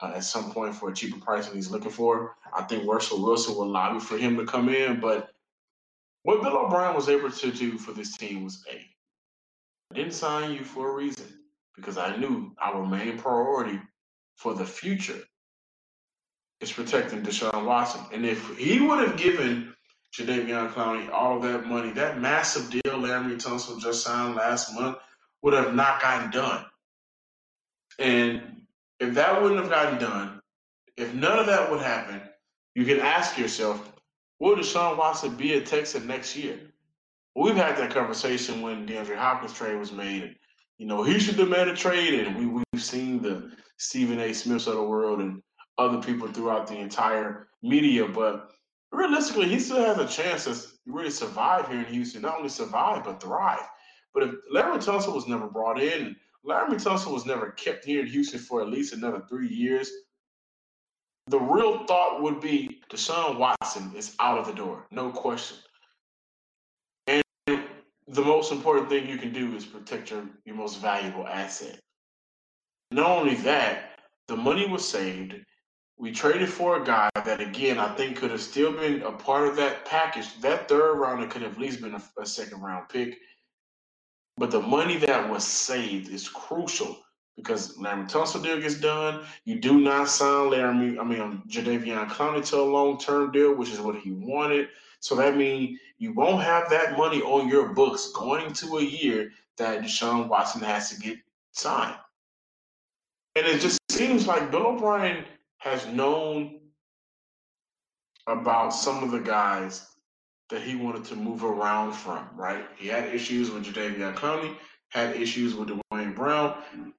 uh, 0.00 0.12
at 0.14 0.24
some 0.24 0.52
point 0.52 0.74
for 0.74 0.90
a 0.90 0.94
cheaper 0.94 1.18
price 1.18 1.46
than 1.46 1.56
he's 1.56 1.70
looking 1.70 1.90
for. 1.90 2.36
I 2.56 2.62
think 2.62 2.86
Russell 2.86 3.22
Wilson 3.22 3.54
will 3.54 3.68
lobby 3.68 4.00
for 4.00 4.16
him 4.16 4.36
to 4.36 4.44
come 4.44 4.68
in, 4.68 5.00
but 5.00 5.30
what 6.22 6.42
Bill 6.42 6.56
O'Brien 6.56 6.94
was 6.94 7.08
able 7.08 7.30
to 7.30 7.50
do 7.50 7.78
for 7.78 7.92
this 7.92 8.16
team 8.16 8.44
was 8.44 8.64
a. 8.70 8.76
I 8.76 9.94
didn't 9.94 10.14
sign 10.14 10.52
you 10.52 10.64
for 10.64 10.90
a 10.90 10.94
reason 10.94 11.26
because 11.76 11.98
I 11.98 12.16
knew 12.16 12.54
our 12.60 12.84
main 12.86 13.18
priority 13.18 13.78
for 14.36 14.54
the 14.54 14.64
future 14.64 15.20
is 16.60 16.72
protecting 16.72 17.22
Deshaun 17.22 17.66
Watson. 17.66 18.00
And 18.12 18.24
if 18.24 18.56
he 18.56 18.80
would 18.80 19.06
have 19.06 19.16
given 19.16 19.74
Jadeveon 20.16 20.72
Clowney 20.72 21.10
all 21.10 21.40
that 21.40 21.66
money, 21.66 21.90
that 21.92 22.20
massive 22.20 22.70
deal 22.70 22.82
Laremy 22.94 23.36
Tunsil 23.36 23.80
just 23.80 24.02
signed 24.02 24.36
last 24.36 24.74
month 24.74 24.96
would 25.42 25.54
have 25.54 25.74
not 25.74 26.00
gotten 26.00 26.30
done. 26.30 26.64
And 27.98 28.62
if 29.00 29.14
that 29.14 29.40
wouldn't 29.40 29.60
have 29.60 29.70
gotten 29.70 29.98
done, 29.98 30.40
if 30.96 31.12
none 31.14 31.38
of 31.38 31.46
that 31.46 31.70
would 31.70 31.80
happen, 31.80 32.20
you 32.74 32.84
can 32.84 33.00
ask 33.00 33.38
yourself, 33.38 33.92
will 34.40 34.56
Deshaun 34.56 34.96
Watson 34.96 35.36
be 35.36 35.54
a 35.54 35.60
Texan 35.60 36.06
next 36.06 36.36
year? 36.36 36.60
we've 37.36 37.56
had 37.56 37.76
that 37.76 37.92
conversation 37.92 38.62
when 38.62 38.86
DeAndre 38.86 39.16
Hopkins 39.16 39.54
trade 39.54 39.76
was 39.76 39.92
made. 39.92 40.36
You 40.78 40.86
know, 40.86 41.02
he 41.02 41.18
should 41.18 41.36
demand 41.36 41.70
a 41.70 41.76
trade, 41.76 42.14
and 42.14 42.36
we, 42.36 42.46
we've 42.46 42.82
seen 42.82 43.22
the 43.22 43.50
Stephen 43.76 44.20
A. 44.20 44.32
Smiths 44.32 44.66
of 44.66 44.74
the 44.74 44.82
world 44.82 45.20
and 45.20 45.42
other 45.78 46.00
people 46.00 46.28
throughout 46.28 46.66
the 46.66 46.76
entire 46.76 47.48
media. 47.62 48.06
But 48.06 48.50
realistically, 48.92 49.48
he 49.48 49.58
still 49.58 49.84
has 49.84 49.98
a 49.98 50.06
chance 50.06 50.44
to 50.44 50.56
really 50.86 51.10
survive 51.10 51.68
here 51.68 51.80
in 51.80 51.86
Houston. 51.86 52.22
Not 52.22 52.36
only 52.36 52.48
survive, 52.48 53.04
but 53.04 53.20
thrive. 53.20 53.66
But 54.12 54.24
if 54.24 54.34
Larry 54.50 54.78
Tunsil 54.78 55.14
was 55.14 55.26
never 55.26 55.48
brought 55.48 55.80
in, 55.80 56.16
Laremy 56.46 56.82
Tunsil 56.82 57.12
was 57.12 57.24
never 57.24 57.52
kept 57.52 57.84
here 57.84 58.00
in 58.00 58.06
Houston 58.06 58.38
for 58.38 58.60
at 58.60 58.68
least 58.68 58.92
another 58.92 59.22
three 59.28 59.48
years. 59.48 59.90
The 61.28 61.40
real 61.40 61.86
thought 61.86 62.22
would 62.22 62.40
be 62.40 62.82
Deshaun 62.90 63.38
Watson 63.38 63.92
is 63.96 64.14
out 64.20 64.38
of 64.38 64.46
the 64.46 64.52
door, 64.52 64.86
no 64.90 65.10
question. 65.10 65.56
And 67.06 67.22
the 67.46 68.22
most 68.22 68.52
important 68.52 68.90
thing 68.90 69.08
you 69.08 69.16
can 69.16 69.32
do 69.32 69.56
is 69.56 69.64
protect 69.64 70.10
your, 70.10 70.24
your 70.44 70.56
most 70.56 70.80
valuable 70.80 71.26
asset. 71.26 71.80
Not 72.90 73.10
only 73.10 73.36
that, 73.36 73.98
the 74.28 74.36
money 74.36 74.68
was 74.68 74.86
saved. 74.86 75.34
We 75.96 76.12
traded 76.12 76.50
for 76.50 76.82
a 76.82 76.84
guy 76.84 77.08
that, 77.14 77.40
again, 77.40 77.78
I 77.78 77.94
think 77.94 78.16
could 78.16 78.30
have 78.30 78.40
still 78.40 78.72
been 78.72 79.02
a 79.02 79.12
part 79.12 79.48
of 79.48 79.56
that 79.56 79.86
package. 79.86 80.38
That 80.40 80.68
third 80.68 80.96
rounder 80.96 81.26
could 81.26 81.42
have 81.42 81.52
at 81.52 81.58
least 81.58 81.80
been 81.80 81.94
a, 81.94 82.02
a 82.20 82.26
second 82.26 82.60
round 82.60 82.88
pick. 82.90 83.16
But 84.36 84.50
the 84.50 84.60
money 84.60 84.96
that 84.98 85.30
was 85.30 85.44
saved 85.44 86.10
is 86.10 86.28
crucial 86.28 86.98
because 87.36 87.76
Laremy 87.76 88.10
Tunsil 88.10 88.42
deal 88.42 88.60
gets 88.60 88.74
done. 88.74 89.24
You 89.44 89.60
do 89.60 89.80
not 89.80 90.08
sign 90.08 90.50
Laremy, 90.50 90.98
I 90.98 91.04
mean, 91.04 91.20
um, 91.20 91.42
Jadeveon 91.48 92.08
Clowney 92.08 92.44
to 92.50 92.56
a 92.56 92.62
long 92.62 92.98
term 92.98 93.30
deal, 93.32 93.54
which 93.54 93.70
is 93.70 93.80
what 93.80 93.96
he 93.96 94.12
wanted. 94.12 94.68
So 95.00 95.14
that 95.16 95.36
means 95.36 95.78
you 95.98 96.12
won't 96.12 96.42
have 96.42 96.68
that 96.70 96.96
money 96.96 97.20
on 97.22 97.48
your 97.48 97.74
books 97.74 98.10
going 98.14 98.52
to 98.54 98.78
a 98.78 98.82
year 98.82 99.30
that 99.58 99.82
Deshaun 99.82 100.28
Watson 100.28 100.62
has 100.62 100.90
to 100.90 101.00
get 101.00 101.18
signed. 101.52 101.96
And 103.36 103.46
it 103.46 103.60
just 103.60 103.78
seems 103.90 104.26
like 104.26 104.50
Bill 104.50 104.66
O'Brien 104.68 105.24
has 105.58 105.86
known 105.86 106.60
about 108.26 108.70
some 108.70 109.04
of 109.04 109.10
the 109.10 109.20
guys 109.20 109.93
that 110.50 110.62
he 110.62 110.76
wanted 110.76 111.04
to 111.06 111.16
move 111.16 111.44
around 111.44 111.92
from, 111.92 112.28
right? 112.34 112.64
He 112.76 112.88
had 112.88 113.14
issues 113.14 113.50
with 113.50 113.64
Jadeveon 113.64 114.14
Clowney, 114.14 114.56
had 114.88 115.16
issues 115.16 115.54
with 115.54 115.68
Duane 115.68 116.12
Brown. 116.12 116.56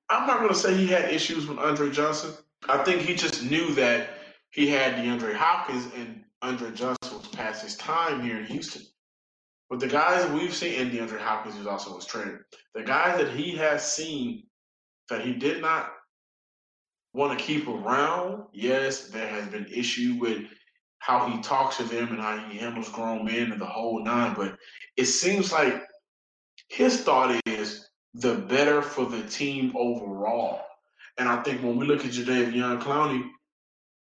I'm 0.09 0.27
not 0.27 0.39
going 0.39 0.49
to 0.49 0.55
say 0.55 0.75
he 0.75 0.87
had 0.87 1.11
issues 1.11 1.47
with 1.47 1.59
Andre 1.59 1.91
Johnson. 1.91 2.31
I 2.67 2.83
think 2.83 3.01
he 3.01 3.13
just 3.13 3.43
knew 3.43 3.73
that 3.75 4.09
he 4.49 4.67
had 4.67 4.95
DeAndre 4.95 5.35
Hopkins 5.35 5.87
and 5.95 6.23
Andre 6.41 6.71
Johnson 6.71 7.17
was 7.17 7.27
past 7.29 7.63
his 7.63 7.75
time 7.77 8.21
here 8.21 8.37
in 8.37 8.45
Houston. 8.45 8.81
But 9.69 9.79
the 9.79 9.87
guys 9.87 10.29
we've 10.31 10.53
seen, 10.53 10.79
and 10.79 10.91
DeAndre 10.91 11.19
Hopkins 11.19 11.55
who 11.55 11.67
also 11.67 11.95
was 11.95 12.05
traded, 12.05 12.39
the 12.73 12.83
guys 12.83 13.17
that 13.17 13.31
he 13.31 13.55
has 13.57 13.91
seen 13.91 14.43
that 15.09 15.21
he 15.25 15.33
did 15.33 15.61
not 15.61 15.91
want 17.13 17.37
to 17.37 17.43
keep 17.43 17.67
around, 17.67 18.43
yes, 18.53 19.07
there 19.07 19.27
has 19.27 19.47
been 19.47 19.65
issue 19.67 20.17
with 20.19 20.45
how 21.05 21.27
he 21.27 21.39
talks 21.41 21.77
to 21.77 21.83
them 21.83 22.07
and 22.07 22.19
how 22.19 22.35
he 22.49 22.57
handles 22.57 22.89
grown 22.89 23.25
men 23.25 23.51
and 23.51 23.61
the 23.61 23.65
whole 23.65 24.03
nine. 24.03 24.33
But 24.35 24.57
it 24.97 25.05
seems 25.05 25.51
like 25.51 25.83
his 26.67 27.01
thought 27.01 27.39
is 27.45 27.87
the 28.15 28.33
better 28.33 28.81
for 28.81 29.05
the 29.05 29.21
team 29.29 29.71
overall. 29.77 30.61
And 31.19 31.29
I 31.29 31.43
think 31.43 31.61
when 31.61 31.77
we 31.77 31.85
look 31.85 32.03
at 32.03 32.11
Jadeveon 32.11 32.81
Clowney, 32.81 33.29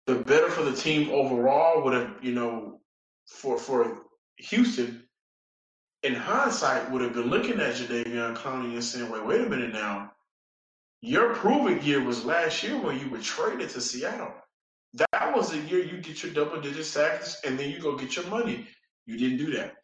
the 0.06 0.14
better 0.14 0.48
for 0.48 0.62
the 0.62 0.76
team 0.76 1.10
overall 1.10 1.82
would 1.82 1.94
have, 1.94 2.10
you 2.22 2.32
know, 2.32 2.80
for 3.26 3.58
for 3.58 4.02
Houston, 4.36 5.02
in 6.04 6.14
hindsight, 6.14 6.92
would 6.92 7.02
have 7.02 7.14
been 7.14 7.28
looking 7.28 7.58
at 7.58 7.74
Jadeveon 7.74 8.36
Clowney 8.36 8.74
and 8.74 8.84
saying, 8.84 9.10
wait, 9.10 9.26
wait 9.26 9.40
a 9.40 9.50
minute 9.50 9.72
now. 9.72 10.12
Your 11.00 11.34
proving 11.34 11.82
year 11.82 12.04
was 12.04 12.24
last 12.24 12.62
year 12.62 12.78
when 12.80 13.00
you 13.00 13.10
were 13.10 13.18
traded 13.18 13.70
to 13.70 13.80
Seattle. 13.80 14.32
That 14.94 15.34
was 15.34 15.50
the 15.50 15.58
year 15.58 15.82
you 15.82 16.00
get 16.00 16.22
your 16.22 16.32
double 16.32 16.60
digit 16.60 16.86
sacks 16.86 17.40
and 17.44 17.58
then 17.58 17.70
you 17.70 17.80
go 17.80 17.96
get 17.96 18.14
your 18.14 18.26
money. 18.26 18.68
You 19.06 19.18
didn't 19.18 19.38
do 19.38 19.52
that. 19.56 19.74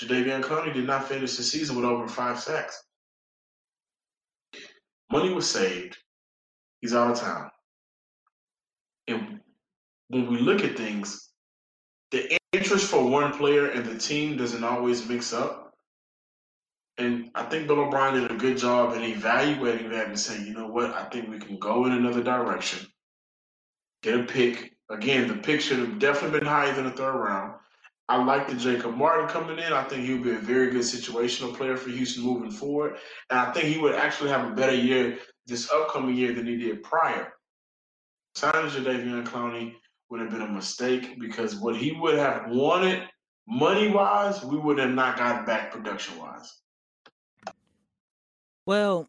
Jadeveon 0.00 0.42
Clowney 0.42 0.72
did 0.72 0.86
not 0.86 1.06
finish 1.06 1.36
the 1.36 1.42
season 1.42 1.76
with 1.76 1.84
over 1.84 2.08
five 2.08 2.40
sacks. 2.40 2.82
Money 5.12 5.32
was 5.34 5.48
saved. 5.48 5.98
He's 6.80 6.94
out 6.94 7.10
of 7.10 7.20
town. 7.20 7.50
And 9.06 9.40
when 10.08 10.30
we 10.30 10.38
look 10.38 10.64
at 10.64 10.76
things, 10.76 11.30
the 12.10 12.38
interest 12.52 12.86
for 12.86 13.04
one 13.04 13.36
player 13.36 13.66
and 13.66 13.84
the 13.84 13.98
team 13.98 14.38
doesn't 14.38 14.64
always 14.64 15.06
mix 15.06 15.34
up. 15.34 15.74
And 16.96 17.30
I 17.34 17.44
think 17.44 17.66
Bill 17.66 17.80
O'Brien 17.80 18.14
did 18.14 18.30
a 18.30 18.34
good 18.34 18.56
job 18.56 18.96
in 18.96 19.02
evaluating 19.02 19.90
that 19.90 20.08
and 20.08 20.18
saying, 20.18 20.46
you 20.46 20.54
know 20.54 20.68
what, 20.68 20.92
I 20.94 21.04
think 21.04 21.28
we 21.28 21.38
can 21.38 21.58
go 21.58 21.84
in 21.84 21.92
another 21.92 22.22
direction 22.22 22.86
get 24.02 24.18
a 24.18 24.24
pick. 24.24 24.74
Again, 24.90 25.28
the 25.28 25.34
pick 25.34 25.60
should 25.60 25.78
have 25.78 25.98
definitely 25.98 26.38
been 26.38 26.48
higher 26.48 26.74
than 26.74 26.84
the 26.84 26.90
third 26.90 27.14
round. 27.14 27.54
I 28.08 28.22
like 28.22 28.48
the 28.48 28.54
Jacob 28.54 28.96
Martin 28.96 29.28
coming 29.28 29.58
in. 29.58 29.72
I 29.72 29.84
think 29.84 30.06
he 30.06 30.14
would 30.14 30.24
be 30.24 30.30
a 30.30 30.38
very 30.38 30.70
good 30.70 30.80
situational 30.80 31.54
player 31.54 31.76
for 31.76 31.90
Houston 31.90 32.24
moving 32.24 32.50
forward. 32.50 32.96
And 33.28 33.38
I 33.38 33.52
think 33.52 33.66
he 33.66 33.78
would 33.78 33.94
actually 33.94 34.30
have 34.30 34.50
a 34.50 34.54
better 34.54 34.74
year 34.74 35.18
this 35.46 35.70
upcoming 35.70 36.16
year 36.16 36.32
than 36.32 36.46
he 36.46 36.56
did 36.56 36.82
prior. 36.82 37.34
Signing 38.34 38.70
Jadeveon 38.70 39.26
Clowney 39.26 39.74
would 40.08 40.20
have 40.20 40.30
been 40.30 40.42
a 40.42 40.48
mistake 40.48 41.18
because 41.20 41.56
what 41.56 41.76
he 41.76 41.92
would 41.92 42.18
have 42.18 42.50
wanted 42.50 43.02
money 43.46 43.88
wise, 43.88 44.42
we 44.44 44.56
would 44.56 44.78
have 44.78 44.90
not 44.90 45.18
gotten 45.18 45.44
back 45.44 45.70
production 45.70 46.18
wise. 46.18 46.60
Well, 48.64 49.08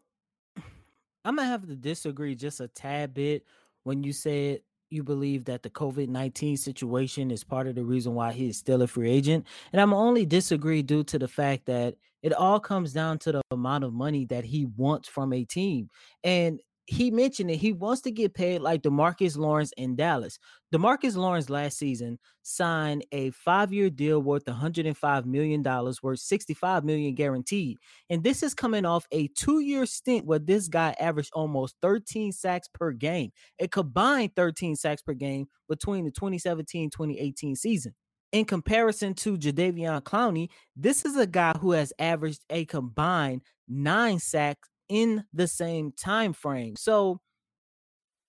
I'm 1.24 1.36
gonna 1.36 1.48
have 1.48 1.66
to 1.66 1.76
disagree 1.76 2.34
just 2.34 2.60
a 2.60 2.68
tad 2.68 3.14
bit 3.14 3.44
when 3.82 4.02
you 4.02 4.12
said 4.12 4.60
you 4.90 5.02
believe 5.02 5.44
that 5.44 5.62
the 5.62 5.70
COVID 5.70 6.08
19 6.08 6.56
situation 6.56 7.30
is 7.30 7.44
part 7.44 7.66
of 7.66 7.74
the 7.74 7.84
reason 7.84 8.14
why 8.14 8.32
he 8.32 8.48
is 8.48 8.56
still 8.56 8.82
a 8.82 8.86
free 8.86 9.10
agent. 9.10 9.46
And 9.72 9.80
I'm 9.80 9.94
only 9.94 10.26
disagree 10.26 10.82
due 10.82 11.04
to 11.04 11.18
the 11.18 11.28
fact 11.28 11.66
that 11.66 11.94
it 12.22 12.32
all 12.32 12.60
comes 12.60 12.92
down 12.92 13.18
to 13.20 13.32
the 13.32 13.42
amount 13.50 13.84
of 13.84 13.92
money 13.92 14.26
that 14.26 14.44
he 14.44 14.66
wants 14.76 15.08
from 15.08 15.32
a 15.32 15.44
team. 15.44 15.88
And 16.22 16.60
he 16.86 17.10
mentioned 17.10 17.50
it. 17.50 17.56
He 17.56 17.72
wants 17.72 18.00
to 18.02 18.10
get 18.10 18.34
paid 18.34 18.60
like 18.60 18.82
Demarcus 18.82 19.36
Lawrence 19.36 19.72
in 19.76 19.96
Dallas. 19.96 20.38
Demarcus 20.74 21.16
Lawrence 21.16 21.48
last 21.48 21.78
season 21.78 22.18
signed 22.42 23.04
a 23.12 23.30
five-year 23.30 23.90
deal 23.90 24.20
worth 24.20 24.46
105 24.46 25.26
million 25.26 25.62
dollars, 25.62 26.02
worth 26.02 26.20
65 26.20 26.84
million 26.84 27.14
guaranteed. 27.14 27.78
And 28.08 28.24
this 28.24 28.42
is 28.42 28.54
coming 28.54 28.84
off 28.84 29.06
a 29.12 29.28
two-year 29.28 29.86
stint 29.86 30.26
where 30.26 30.38
this 30.38 30.68
guy 30.68 30.94
averaged 30.98 31.30
almost 31.32 31.76
13 31.82 32.32
sacks 32.32 32.68
per 32.72 32.92
game, 32.92 33.30
a 33.60 33.68
combined 33.68 34.34
13 34.34 34.74
sacks 34.76 35.02
per 35.02 35.14
game 35.14 35.46
between 35.68 36.04
the 36.04 36.12
2017-2018 36.12 37.56
season. 37.56 37.94
In 38.32 38.44
comparison 38.44 39.14
to 39.14 39.36
Jadeveon 39.36 40.02
Clowney, 40.02 40.48
this 40.76 41.04
is 41.04 41.16
a 41.16 41.26
guy 41.26 41.52
who 41.58 41.72
has 41.72 41.92
averaged 41.98 42.44
a 42.48 42.64
combined 42.64 43.42
nine 43.68 44.20
sacks 44.20 44.69
in 44.90 45.24
the 45.32 45.46
same 45.46 45.92
time 45.92 46.34
frame. 46.34 46.76
So 46.76 47.20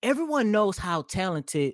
everyone 0.02 0.52
knows 0.52 0.78
how 0.78 1.02
talented 1.02 1.74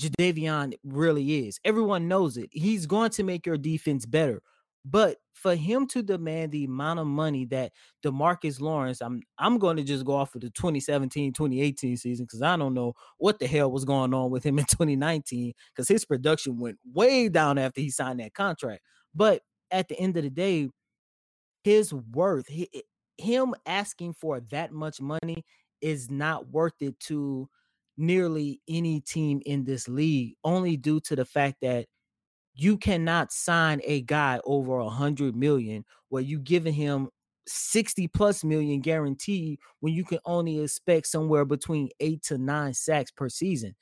Jadeveon 0.00 0.74
really 0.84 1.46
is. 1.46 1.58
Everyone 1.64 2.08
knows 2.08 2.36
it. 2.36 2.50
He's 2.52 2.86
going 2.86 3.10
to 3.10 3.22
make 3.22 3.46
your 3.46 3.56
defense 3.56 4.04
better. 4.04 4.42
But 4.84 5.18
for 5.32 5.54
him 5.54 5.86
to 5.88 6.02
demand 6.02 6.50
the 6.50 6.64
amount 6.64 6.98
of 6.98 7.06
money 7.06 7.44
that 7.46 7.72
Demarcus 8.04 8.60
Lawrence, 8.60 9.00
I'm 9.00 9.22
I'm 9.38 9.58
going 9.58 9.76
to 9.76 9.84
just 9.84 10.04
go 10.04 10.14
off 10.14 10.34
of 10.34 10.40
the 10.40 10.50
2017, 10.50 11.32
2018 11.32 11.96
season 11.96 12.24
because 12.24 12.42
I 12.42 12.56
don't 12.56 12.74
know 12.74 12.94
what 13.18 13.38
the 13.38 13.46
hell 13.46 13.70
was 13.70 13.84
going 13.84 14.12
on 14.12 14.30
with 14.30 14.44
him 14.44 14.58
in 14.58 14.64
2019 14.70 15.52
because 15.74 15.88
his 15.88 16.04
production 16.04 16.58
went 16.58 16.78
way 16.92 17.28
down 17.28 17.58
after 17.58 17.80
he 17.80 17.90
signed 17.90 18.18
that 18.18 18.34
contract. 18.34 18.82
But 19.14 19.42
at 19.70 19.88
the 19.88 19.98
end 19.98 20.16
of 20.16 20.24
the 20.24 20.30
day, 20.30 20.68
his 21.62 21.92
worth, 21.92 22.46
him 23.18 23.54
asking 23.66 24.14
for 24.14 24.40
that 24.50 24.72
much 24.72 25.00
money 25.00 25.44
is 25.80 26.10
not 26.10 26.48
worth 26.48 26.80
it 26.80 26.98
to 27.00 27.48
nearly 27.96 28.60
any 28.68 29.00
team 29.00 29.40
in 29.46 29.64
this 29.64 29.88
league, 29.88 30.34
only 30.44 30.76
due 30.76 31.00
to 31.00 31.16
the 31.16 31.24
fact 31.24 31.56
that 31.62 31.86
you 32.54 32.76
cannot 32.76 33.32
sign 33.32 33.80
a 33.84 34.02
guy 34.02 34.40
over 34.44 34.78
a 34.78 34.88
hundred 34.88 35.34
million 35.36 35.84
where 36.08 36.22
you 36.22 36.38
giving 36.38 36.74
him 36.74 37.08
60 37.46 38.08
plus 38.08 38.44
million 38.44 38.80
guaranteed 38.80 39.58
when 39.80 39.92
you 39.94 40.04
can 40.04 40.18
only 40.24 40.60
expect 40.60 41.06
somewhere 41.06 41.44
between 41.44 41.88
eight 42.00 42.22
to 42.22 42.38
nine 42.38 42.74
sacks 42.74 43.10
per 43.10 43.28
season. 43.28 43.74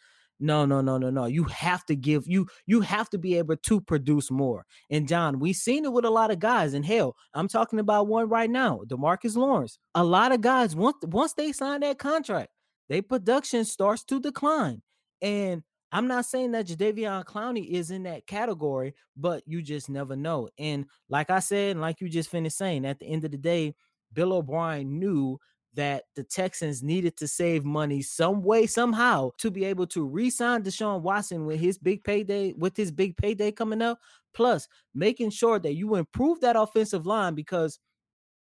No, 0.43 0.65
no, 0.65 0.81
no, 0.81 0.97
no, 0.97 1.11
no. 1.11 1.27
You 1.27 1.45
have 1.45 1.85
to 1.87 1.95
give 1.95 2.27
you 2.27 2.49
you 2.67 2.81
have 2.81 3.11
to 3.11 3.19
be 3.19 3.37
able 3.37 3.57
to 3.57 3.81
produce 3.81 4.31
more. 4.31 4.65
And 4.89 5.07
John, 5.07 5.39
we've 5.39 5.55
seen 5.55 5.85
it 5.85 5.93
with 5.93 6.07
a 6.07 6.11
lot 6.11 6.31
of 6.31 6.39
guys. 6.39 6.73
And 6.73 6.85
hell, 6.85 7.15
I'm 7.35 7.47
talking 7.47 7.79
about 7.79 8.09
one 8.09 8.29
right 8.29 8.49
now, 8.51 8.81
Demarcus 8.87 9.37
Lawrence. 9.37 9.79
A 9.95 10.03
lot 10.03 10.33
of 10.33 10.41
guys 10.41 10.75
once 10.75 10.97
once 11.03 11.35
they 11.35 11.53
sign 11.53 11.81
that 11.81 11.99
contract, 11.99 12.49
their 12.89 13.03
production 13.03 13.67
starts 13.67 14.03
to 14.05 14.19
decline. 14.19 14.81
And 15.21 15.63
I'm 15.93 16.07
not 16.07 16.25
saying 16.25 16.53
that 16.53 16.67
Jadeveon 16.69 17.25
Clowney 17.25 17.69
is 17.69 17.91
in 17.91 18.05
that 18.05 18.27
category, 18.27 18.95
but 19.17 19.43
you 19.47 19.61
just 19.61 19.91
never 19.91 20.17
know. 20.17 20.49
And 20.59 20.87
like 21.11 21.31
I 21.31 21.41
said, 21.41 21.73
and 21.73 21.81
like 21.81 22.01
you 22.01 22.09
just 22.09 22.31
finished 22.31 22.57
saying, 22.57 22.87
at 22.87 22.99
the 22.99 23.07
end 23.07 23.25
of 23.25 23.33
the 23.33 23.37
day, 23.37 23.75
Bill 24.13 24.33
O'Brien 24.33 24.99
knew 24.99 25.39
that 25.75 26.05
the 26.17 26.25
Texans 26.25 26.83
needed 26.83 27.17
to 27.17 27.29
save 27.29 27.65
money 27.65 28.03
some 28.03 28.43
way, 28.43 28.67
somehow, 28.67 29.31
to 29.39 29.51
be 29.51 29.65
able 29.65 29.87
to 29.89 30.05
re-sign 30.05 30.63
Deshaun 30.63 31.03
Watson 31.03 31.47
with 31.47 31.61
his 31.61 31.79
big 31.79 32.03
payday, 32.03 32.53
with 32.57 32.77
his 32.77 32.91
big 32.91 33.17
payday 33.17 33.53
coming 33.53 33.83
up. 33.83 34.01
Plus, 34.35 34.69
making 34.95 35.31
sure 35.31 35.59
that 35.59 35.75
you 35.75 35.95
improve 35.95 36.41
that 36.41 36.57
offensive 36.57 37.07
line 37.07 37.35
because 37.35 37.79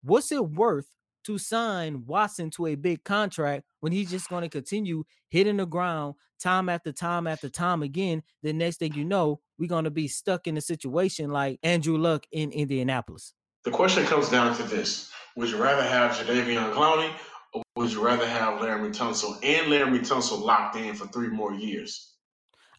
what's 0.02 0.32
it 0.32 0.44
worth 0.50 0.90
to 1.24 1.36
sign 1.36 2.04
Watson 2.06 2.50
to 2.50 2.66
a 2.66 2.74
big 2.74 3.04
contract 3.04 3.64
when 3.80 3.92
he's 3.92 4.10
just 4.10 4.28
going 4.28 4.42
to 4.42 4.48
continue 4.48 5.04
hitting 5.28 5.58
the 5.58 5.66
ground 5.66 6.14
time 6.38 6.70
after 6.70 6.92
time 6.92 7.26
after 7.26 7.50
time 7.50 7.82
again? 7.82 8.22
The 8.42 8.52
next 8.52 8.78
thing 8.78 8.94
you 8.94 9.04
know, 9.04 9.40
we're 9.58 9.68
going 9.68 9.84
to 9.84 9.90
be 9.90 10.08
stuck 10.08 10.46
in 10.46 10.56
a 10.56 10.62
situation 10.62 11.30
like 11.30 11.58
Andrew 11.62 11.98
Luck 11.98 12.24
in 12.32 12.50
Indianapolis. 12.50 13.34
The 13.64 13.70
question 13.70 14.04
comes 14.06 14.28
down 14.28 14.56
to 14.56 14.62
this 14.62 15.10
would 15.36 15.50
you 15.50 15.58
rather 15.62 15.82
have 15.82 16.12
Jadeveon 16.12 16.72
Clowney 16.74 17.12
or 17.52 17.62
would 17.76 17.92
you 17.92 18.04
rather 18.04 18.26
have 18.26 18.60
Laremy 18.60 18.94
Tunsil 18.94 19.34
and 19.42 19.66
Laremy 19.72 20.00
Tunsil 20.00 20.40
locked 20.40 20.76
in 20.76 20.94
for 20.94 21.06
three 21.08 21.28
more 21.28 21.52
years? 21.52 22.14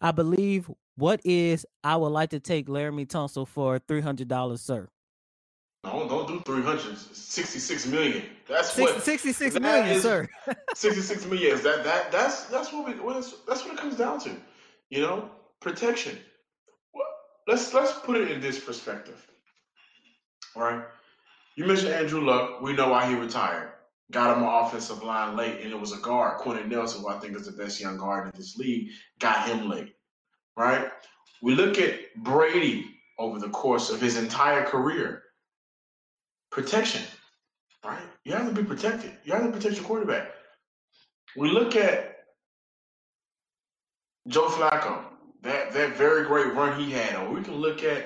I 0.00 0.10
believe 0.12 0.70
what 0.96 1.20
is 1.24 1.64
I 1.84 1.96
would 1.96 2.08
like 2.08 2.30
to 2.30 2.40
take 2.40 2.66
Laremy 2.66 3.06
Tunsil 3.06 3.46
for 3.46 3.78
three 3.78 4.00
hundred 4.00 4.28
dollars, 4.28 4.60
sir. 4.60 4.88
No, 5.84 6.08
don't 6.08 6.28
do 6.28 6.40
300. 6.46 6.96
66 6.96 7.86
million. 7.86 8.22
That's 8.48 8.72
Six, 8.72 8.92
what 8.92 9.02
66 9.02 9.54
that 9.54 9.62
million, 9.62 9.96
is- 9.96 10.02
sir. 10.02 10.28
66 10.74 11.26
million. 11.26 11.60
That 11.62 11.82
that 11.84 12.12
that's 12.12 12.44
that's 12.44 12.72
what 12.72 12.86
we 12.86 13.00
what 13.00 13.16
is, 13.16 13.34
that's 13.48 13.64
what 13.64 13.74
it 13.74 13.78
comes 13.80 13.96
down 13.96 14.20
to. 14.20 14.30
You 14.90 15.00
know, 15.00 15.30
protection. 15.60 16.18
Well, 16.94 17.06
let's 17.48 17.72
let's 17.74 17.92
put 18.00 18.16
it 18.16 18.30
in 18.30 18.40
this 18.40 18.60
perspective. 18.60 19.26
Right. 20.56 20.82
You 21.56 21.66
mentioned 21.66 21.92
Andrew 21.92 22.24
Luck. 22.24 22.60
We 22.60 22.72
know 22.72 22.88
why 22.88 23.08
he 23.08 23.14
retired. 23.14 23.72
Got 24.10 24.36
him 24.36 24.42
an 24.42 24.48
offensive 24.48 25.02
line 25.02 25.36
late, 25.36 25.60
and 25.62 25.72
it 25.72 25.80
was 25.80 25.92
a 25.92 25.98
guard, 25.98 26.38
Quenton 26.38 26.68
Nelson, 26.68 27.00
who 27.00 27.08
I 27.08 27.18
think 27.18 27.36
is 27.36 27.46
the 27.46 27.52
best 27.52 27.80
young 27.80 27.96
guard 27.96 28.26
in 28.26 28.32
this 28.38 28.56
league. 28.58 28.90
Got 29.18 29.48
him 29.48 29.68
late. 29.68 29.94
Right. 30.56 30.88
We 31.42 31.54
look 31.54 31.78
at 31.78 31.98
Brady 32.16 32.86
over 33.18 33.38
the 33.38 33.48
course 33.48 33.90
of 33.90 34.00
his 34.00 34.16
entire 34.16 34.64
career. 34.64 35.22
Protection. 36.50 37.02
Right. 37.84 38.02
You 38.24 38.32
have 38.32 38.46
to 38.46 38.54
be 38.54 38.66
protected. 38.66 39.12
You 39.24 39.32
have 39.32 39.44
to 39.44 39.52
protect 39.52 39.76
your 39.76 39.84
quarterback. 39.84 40.32
We 41.36 41.50
look 41.50 41.74
at 41.74 42.12
Joe 44.28 44.48
Flacco, 44.48 45.04
that 45.42 45.72
that 45.72 45.96
very 45.96 46.24
great 46.26 46.54
run 46.54 46.78
he 46.78 46.92
had, 46.92 47.16
or 47.16 47.32
we 47.32 47.42
can 47.42 47.54
look 47.54 47.82
at 47.82 48.04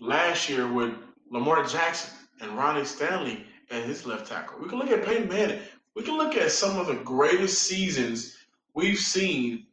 last 0.00 0.48
year 0.48 0.72
with 0.72 0.94
Lamar 1.34 1.64
Jackson 1.64 2.14
and 2.40 2.56
Ronnie 2.56 2.84
Stanley 2.84 3.44
as 3.68 3.84
his 3.86 4.06
left 4.06 4.28
tackle. 4.28 4.60
We 4.60 4.68
can 4.68 4.78
look 4.78 4.90
at 4.90 5.04
Peyton 5.04 5.28
Manning. 5.28 5.58
We 5.96 6.04
can 6.04 6.16
look 6.16 6.36
at 6.36 6.52
some 6.52 6.78
of 6.78 6.86
the 6.86 6.94
greatest 6.94 7.64
seasons 7.64 8.36
we've 8.72 8.98
seen 8.98 9.66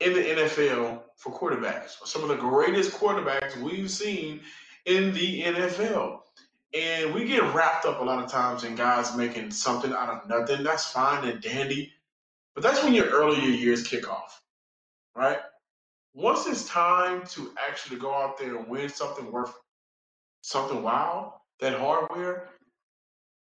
in 0.00 0.12
the 0.12 0.22
NFL 0.22 1.00
for 1.16 1.32
quarterbacks. 1.32 1.92
Some 2.04 2.22
of 2.22 2.28
the 2.28 2.36
greatest 2.36 2.92
quarterbacks 2.92 3.56
we've 3.56 3.90
seen 3.90 4.42
in 4.84 5.14
the 5.14 5.44
NFL. 5.44 6.20
And 6.74 7.14
we 7.14 7.24
get 7.24 7.54
wrapped 7.54 7.86
up 7.86 8.00
a 8.00 8.04
lot 8.04 8.22
of 8.22 8.30
times 8.30 8.64
in 8.64 8.74
guys 8.74 9.16
making 9.16 9.50
something 9.50 9.94
out 9.94 10.10
of 10.10 10.28
nothing. 10.28 10.62
That's 10.62 10.92
fine 10.92 11.26
and 11.26 11.40
dandy. 11.40 11.90
But 12.54 12.62
that's 12.62 12.84
when 12.84 12.92
your 12.92 13.06
earlier 13.06 13.48
years 13.48 13.82
kick 13.82 14.10
off, 14.10 14.42
right? 15.16 15.38
Once 16.12 16.46
it's 16.46 16.68
time 16.68 17.24
to 17.28 17.50
actually 17.66 17.98
go 17.98 18.12
out 18.14 18.36
there 18.36 18.58
and 18.58 18.68
win 18.68 18.90
something 18.90 19.32
worth 19.32 19.54
something 20.42 20.82
wow, 20.82 21.40
that 21.60 21.78
hardware, 21.78 22.50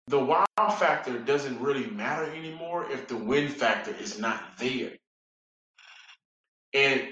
the 0.08 0.18
wow 0.18 0.44
factor 0.78 1.18
doesn't 1.18 1.60
really 1.60 1.86
matter 1.90 2.30
anymore 2.34 2.90
if 2.90 3.08
the 3.08 3.16
win 3.16 3.48
factor 3.48 3.94
is 3.94 4.18
not 4.18 4.58
there. 4.58 4.92
And 6.74 7.02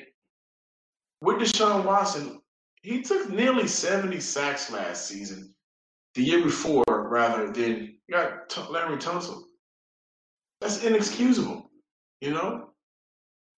with 1.21 1.37
Deshaun 1.37 1.85
Watson, 1.85 2.41
he 2.83 3.03
took 3.03 3.31
nearly 3.31 3.69
70 3.69 4.21
sacks 4.21 4.71
last 4.71 5.07
season, 5.07 5.55
the 6.15 6.23
year 6.23 6.43
before, 6.43 6.85
rather, 6.89 7.53
than 7.53 7.97
got 8.11 8.57
Larry 8.71 8.97
Tunsil. 8.97 9.43
That's 10.61 10.83
inexcusable, 10.85 11.71
you 12.21 12.31
know? 12.31 12.71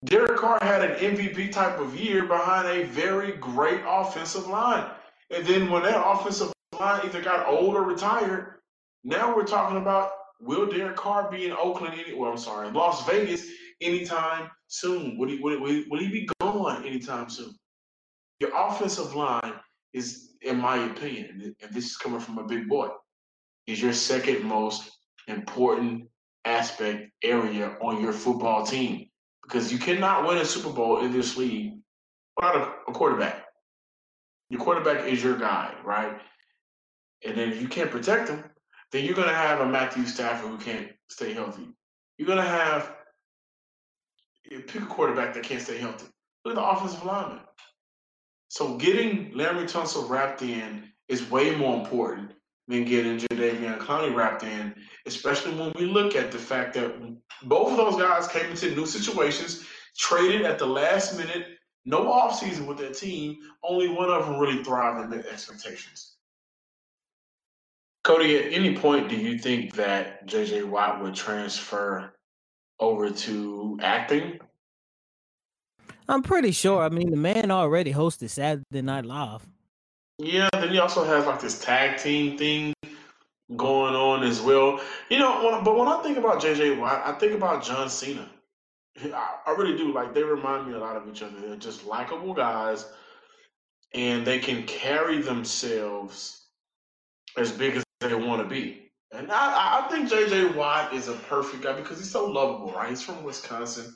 Derek 0.05 0.37
Carr 0.37 0.59
had 0.61 0.83
an 0.83 1.15
MVP 1.15 1.51
type 1.51 1.79
of 1.79 1.95
year 1.97 2.25
behind 2.25 2.67
a 2.67 2.83
very 2.87 3.33
great 3.37 3.81
offensive 3.87 4.47
line. 4.47 4.89
And 5.33 5.45
then 5.45 5.69
when 5.69 5.83
that 5.83 6.01
offensive 6.05 6.53
line 6.79 7.01
either 7.05 7.21
got 7.21 7.47
old 7.47 7.75
or 7.75 7.83
retired, 7.83 8.59
now 9.03 9.35
we're 9.35 9.45
talking 9.45 9.77
about 9.77 10.11
will 10.39 10.65
Derek 10.65 10.95
Carr 10.95 11.31
be 11.31 11.45
in 11.45 11.51
Oakland? 11.51 11.99
Any, 11.99 12.13
well, 12.13 12.31
I'm 12.31 12.37
sorry, 12.37 12.69
Las 12.71 13.05
Vegas 13.07 13.47
anytime 13.81 14.49
soon? 14.67 15.17
Will 15.17 15.29
he, 15.29 15.39
will, 15.39 15.59
will, 15.59 15.83
will 15.89 15.99
he 15.99 16.09
be 16.09 16.29
gone 16.39 16.85
anytime 16.85 17.29
soon? 17.29 17.53
Your 18.39 18.51
offensive 18.55 19.15
line 19.15 19.53
is, 19.93 20.33
in 20.41 20.57
my 20.57 20.85
opinion, 20.85 21.55
and 21.61 21.73
this 21.73 21.85
is 21.85 21.97
coming 21.97 22.19
from 22.19 22.37
a 22.37 22.43
big 22.43 22.67
boy, 22.67 22.89
is 23.67 23.81
your 23.81 23.93
second 23.93 24.43
most 24.43 24.91
important 25.27 26.07
aspect 26.45 27.09
area 27.23 27.77
on 27.81 28.01
your 28.01 28.11
football 28.11 28.65
team 28.65 29.07
because 29.41 29.71
you 29.71 29.79
cannot 29.79 30.27
win 30.27 30.37
a 30.37 30.45
Super 30.45 30.71
Bowl 30.71 31.03
in 31.03 31.11
this 31.11 31.37
league 31.37 31.73
without 32.35 32.55
a, 32.55 32.91
a 32.91 32.93
quarterback. 32.93 33.42
Your 34.53 34.61
quarterback 34.61 35.07
is 35.07 35.23
your 35.23 35.35
guy, 35.35 35.73
right? 35.83 36.15
And 37.25 37.35
then 37.35 37.51
if 37.51 37.59
you 37.59 37.67
can't 37.67 37.89
protect 37.89 38.29
him, 38.29 38.43
then 38.91 39.03
you're 39.03 39.15
to 39.27 39.33
have 39.33 39.61
a 39.61 39.65
Matthew 39.65 40.05
Stafford 40.05 40.51
who 40.51 40.57
can't 40.59 40.89
stay 41.07 41.33
healthy. 41.33 41.69
You're 42.19 42.27
to 42.37 42.43
have 42.43 42.95
pick 44.67 44.83
a 44.83 44.85
quarterback 44.85 45.33
that 45.33 45.41
can't 45.41 45.59
stay 45.59 45.79
healthy. 45.79 46.05
Look 46.45 46.55
at 46.55 46.61
the 46.61 46.69
offensive 46.69 47.03
lineman. 47.03 47.39
So 48.49 48.77
getting 48.77 49.31
Larry 49.33 49.65
Tunsil 49.65 50.07
wrapped 50.07 50.43
in 50.43 50.83
is 51.07 51.31
way 51.31 51.55
more 51.55 51.81
important 51.81 52.33
than 52.67 52.85
getting 52.85 53.17
Jadeveon 53.17 53.79
Clowney 53.79 54.13
wrapped 54.13 54.43
in, 54.43 54.75
especially 55.07 55.55
when 55.55 55.73
we 55.79 55.87
look 55.87 56.15
at 56.15 56.31
the 56.31 56.37
fact 56.37 56.75
that 56.75 56.93
both 57.41 57.71
of 57.71 57.77
those 57.77 57.99
guys 57.99 58.27
came 58.27 58.51
into 58.51 58.75
new 58.75 58.85
situations, 58.85 59.65
traded 59.97 60.43
at 60.43 60.59
the 60.59 60.67
last 60.67 61.17
minute, 61.17 61.52
no 61.85 62.05
offseason 62.05 62.65
with 62.65 62.77
their 62.77 62.91
team. 62.91 63.37
Only 63.63 63.89
one 63.89 64.09
of 64.09 64.25
them 64.25 64.39
really 64.39 64.63
thrived 64.63 65.01
and 65.01 65.09
met 65.09 65.25
expectations. 65.25 66.15
Coty, 68.03 68.45
at 68.45 68.51
any 68.51 68.75
point 68.75 69.09
do 69.09 69.15
you 69.15 69.37
think 69.37 69.75
that 69.75 70.27
JJ 70.27 70.65
Watt 70.65 71.01
would 71.01 71.15
transfer 71.15 72.13
over 72.79 73.09
to 73.09 73.79
acting? 73.81 74.39
I'm 76.09 76.21
pretty 76.21 76.51
sure. 76.51 76.81
I 76.81 76.89
mean, 76.89 77.11
the 77.11 77.17
man 77.17 77.49
already 77.49 77.93
hosted 77.93 78.29
Saturday 78.29 78.81
Night 78.81 79.05
Live. 79.05 79.47
Yeah, 80.19 80.49
then 80.53 80.69
he 80.69 80.79
also 80.79 81.05
has 81.05 81.25
like 81.25 81.39
this 81.39 81.59
tag 81.63 81.97
team 81.97 82.37
thing 82.37 82.73
going 83.55 83.95
on 83.95 84.23
as 84.23 84.41
well. 84.41 84.81
You 85.09 85.19
know, 85.19 85.43
when, 85.45 85.63
but 85.63 85.77
when 85.77 85.87
I 85.87 86.01
think 86.03 86.17
about 86.17 86.41
JJ 86.41 86.79
Watt, 86.79 87.01
I 87.05 87.13
think 87.13 87.33
about 87.33 87.63
John 87.63 87.89
Cena. 87.89 88.29
I, 89.01 89.35
I 89.47 89.51
really 89.51 89.77
do. 89.77 89.93
Like 89.93 90.13
they 90.13 90.23
remind 90.23 90.67
me 90.67 90.73
a 90.73 90.79
lot 90.79 90.95
of 90.95 91.07
each 91.07 91.21
other. 91.21 91.39
They're 91.39 91.55
just 91.55 91.85
likable 91.85 92.33
guys, 92.33 92.85
and 93.93 94.25
they 94.25 94.39
can 94.39 94.63
carry 94.63 95.21
themselves 95.21 96.47
as 97.37 97.51
big 97.51 97.75
as 97.77 97.83
they 98.01 98.13
want 98.13 98.41
to 98.41 98.47
be. 98.47 98.91
And 99.11 99.31
I, 99.31 99.85
I 99.85 99.87
think 99.89 100.09
JJ 100.09 100.55
Watt 100.55 100.93
is 100.93 101.07
a 101.07 101.13
perfect 101.13 101.63
guy 101.63 101.73
because 101.73 101.99
he's 101.99 102.11
so 102.11 102.25
lovable, 102.25 102.71
right? 102.71 102.89
He's 102.89 103.01
from 103.01 103.23
Wisconsin, 103.23 103.95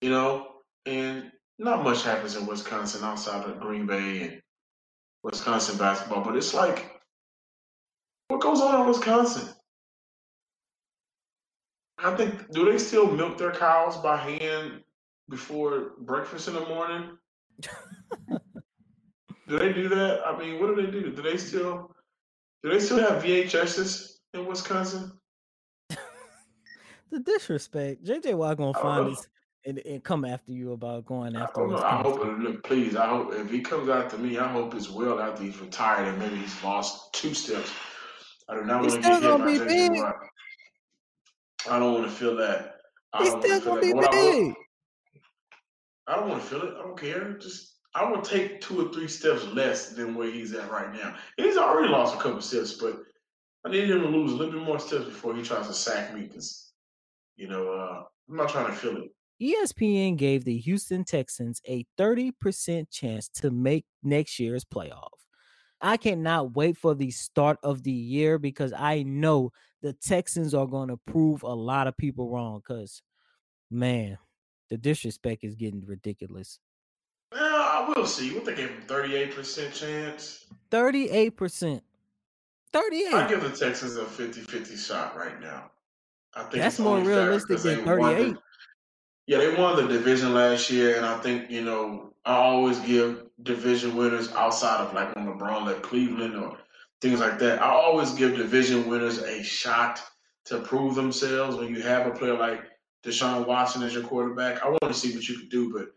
you 0.00 0.10
know, 0.10 0.46
and 0.86 1.30
not 1.58 1.82
much 1.82 2.04
happens 2.04 2.36
in 2.36 2.46
Wisconsin 2.46 3.02
outside 3.02 3.48
of 3.48 3.58
Green 3.58 3.86
Bay 3.86 4.22
and 4.22 4.42
Wisconsin 5.24 5.76
basketball, 5.78 6.22
but 6.24 6.36
it's 6.36 6.54
like 6.54 6.98
what 8.28 8.40
goes 8.40 8.60
on 8.60 8.82
in 8.82 8.86
Wisconsin? 8.86 9.48
I 12.02 12.14
think 12.14 12.50
do 12.52 12.70
they 12.70 12.78
still 12.78 13.10
milk 13.10 13.38
their 13.38 13.52
cows 13.52 13.96
by 13.96 14.16
hand 14.16 14.82
before 15.28 15.92
breakfast 15.98 16.48
in 16.48 16.54
the 16.54 16.66
morning? 16.66 17.18
do 19.48 19.58
they 19.58 19.72
do 19.72 19.88
that? 19.88 20.20
I 20.26 20.38
mean, 20.38 20.60
what 20.60 20.74
do 20.74 20.82
they 20.82 20.90
do? 20.90 21.10
Do 21.10 21.22
they 21.22 21.36
still 21.36 21.94
do 22.62 22.70
they 22.70 22.80
still 22.80 22.98
have 22.98 23.22
VHSs 23.22 24.18
in 24.34 24.46
Wisconsin? 24.46 25.12
the 27.10 27.20
disrespect. 27.20 28.04
JJ 28.04 28.34
Watt 28.34 28.58
gonna 28.58 28.74
find 28.74 29.12
this 29.12 29.28
and, 29.64 29.78
and 29.80 30.02
come 30.02 30.24
after 30.24 30.52
you 30.52 30.72
about 30.72 31.04
going 31.04 31.36
after. 31.36 31.76
I, 31.76 31.98
I 31.98 32.02
hope. 32.02 32.62
Please. 32.62 32.96
I 32.96 33.08
hope 33.08 33.32
if 33.34 33.50
he 33.50 33.60
comes 33.60 33.88
after 33.88 34.18
me, 34.18 34.38
I 34.38 34.48
hope 34.48 34.74
it's 34.74 34.90
well 34.90 35.20
after 35.20 35.42
he's 35.42 35.58
retired 35.58 36.08
and 36.08 36.18
maybe 36.18 36.36
he's 36.36 36.62
lost 36.62 37.12
two 37.12 37.34
steps. 37.34 37.70
I 38.48 38.54
do 38.54 38.64
not 38.64 38.80
want 38.80 38.92
to 38.92 39.00
get 39.00 39.22
hit 39.22 39.38
by 39.38 39.66
JJ 39.66 39.96
Watt. 39.96 40.16
I 41.70 41.78
don't 41.78 41.94
want 41.94 42.06
to 42.06 42.12
feel 42.12 42.36
that. 42.36 42.76
I 43.12 43.22
he's 43.22 43.32
still 43.32 43.60
gonna 43.60 43.80
be 43.80 43.92
big. 43.92 44.54
I 46.06 46.16
don't 46.16 46.28
want 46.28 46.42
to 46.42 46.48
feel 46.48 46.62
it. 46.62 46.74
I 46.78 46.82
don't 46.82 46.98
care. 46.98 47.34
Just 47.34 47.78
I 47.94 48.10
will 48.10 48.22
take 48.22 48.60
two 48.60 48.86
or 48.86 48.92
three 48.92 49.08
steps 49.08 49.44
less 49.46 49.90
than 49.90 50.14
where 50.14 50.30
he's 50.30 50.54
at 50.54 50.70
right 50.70 50.92
now. 50.92 51.16
he's 51.36 51.56
already 51.56 51.88
lost 51.88 52.14
a 52.14 52.18
couple 52.18 52.40
steps, 52.40 52.74
but 52.74 53.02
I 53.64 53.70
need 53.70 53.90
him 53.90 54.02
to 54.02 54.08
lose 54.08 54.32
a 54.32 54.36
little 54.36 54.52
bit 54.52 54.62
more 54.62 54.78
steps 54.78 55.04
before 55.06 55.34
he 55.34 55.42
tries 55.42 55.66
to 55.66 55.74
sack 55.74 56.14
me 56.14 56.22
because, 56.22 56.72
you 57.36 57.48
know, 57.48 57.72
uh, 57.72 58.04
I'm 58.28 58.36
not 58.36 58.50
trying 58.50 58.66
to 58.66 58.72
feel 58.72 58.96
it. 58.98 59.10
ESPN 59.40 60.16
gave 60.16 60.44
the 60.44 60.58
Houston 60.58 61.04
Texans 61.04 61.60
a 61.66 61.86
30% 61.98 62.90
chance 62.90 63.28
to 63.28 63.50
make 63.50 63.84
next 64.02 64.38
year's 64.38 64.64
playoff. 64.64 65.08
I 65.80 65.96
cannot 65.96 66.56
wait 66.56 66.76
for 66.76 66.94
the 66.94 67.10
start 67.10 67.58
of 67.62 67.84
the 67.84 67.92
year 67.92 68.38
because 68.38 68.72
I 68.76 69.04
know 69.04 69.50
the 69.82 69.92
Texans 69.92 70.54
are 70.54 70.66
going 70.66 70.88
to 70.88 70.96
prove 70.96 71.42
a 71.42 71.48
lot 71.48 71.86
of 71.86 71.96
people 71.96 72.28
wrong 72.28 72.60
because, 72.60 73.02
man, 73.70 74.18
the 74.70 74.76
disrespect 74.76 75.44
is 75.44 75.54
getting 75.54 75.84
ridiculous. 75.86 76.58
Well, 77.32 77.42
I 77.42 77.92
will 77.94 78.06
see. 78.06 78.34
What 78.34 78.44
they 78.44 78.54
gave 78.54 78.70
him 78.70 78.82
38% 78.86 79.72
chance? 79.72 80.46
38%. 80.70 81.80
38. 82.72 83.14
I 83.14 83.28
give 83.28 83.42
the 83.42 83.50
Texans 83.50 83.96
a 83.96 84.04
50-50 84.04 84.78
shot 84.78 85.16
right 85.16 85.40
now. 85.40 85.70
I 86.34 86.42
think 86.42 86.62
that's 86.62 86.78
more 86.78 87.00
realistic 87.00 87.58
than 87.58 87.84
38. 87.84 88.36
Yeah, 89.26 89.38
they 89.38 89.54
won 89.54 89.76
the 89.76 89.88
division 89.88 90.32
last 90.34 90.70
year, 90.70 90.96
and 90.96 91.04
I 91.04 91.18
think 91.18 91.50
you 91.50 91.62
know 91.62 92.14
I 92.24 92.34
always 92.36 92.78
give 92.80 93.24
division 93.42 93.96
winners 93.96 94.32
outside 94.32 94.80
of 94.80 94.94
like 94.94 95.14
when 95.16 95.26
LeBron 95.26 95.66
left 95.66 95.82
Cleveland 95.82 96.36
or 96.36 96.58
things 97.00 97.20
like 97.20 97.38
that. 97.38 97.62
I 97.62 97.68
always 97.68 98.12
give 98.12 98.36
division 98.36 98.88
winners 98.88 99.18
a 99.18 99.42
shot 99.42 100.00
to 100.46 100.60
prove 100.60 100.94
themselves. 100.94 101.56
When 101.56 101.74
you 101.74 101.82
have 101.82 102.06
a 102.06 102.10
player 102.10 102.36
like 102.36 102.64
Deshaun 103.04 103.46
Watson 103.46 103.82
as 103.82 103.94
your 103.94 104.04
quarterback, 104.04 104.62
I 104.62 104.68
want 104.68 104.82
to 104.82 104.94
see 104.94 105.14
what 105.14 105.28
you 105.28 105.38
can 105.38 105.48
do. 105.48 105.72
But 105.72 105.88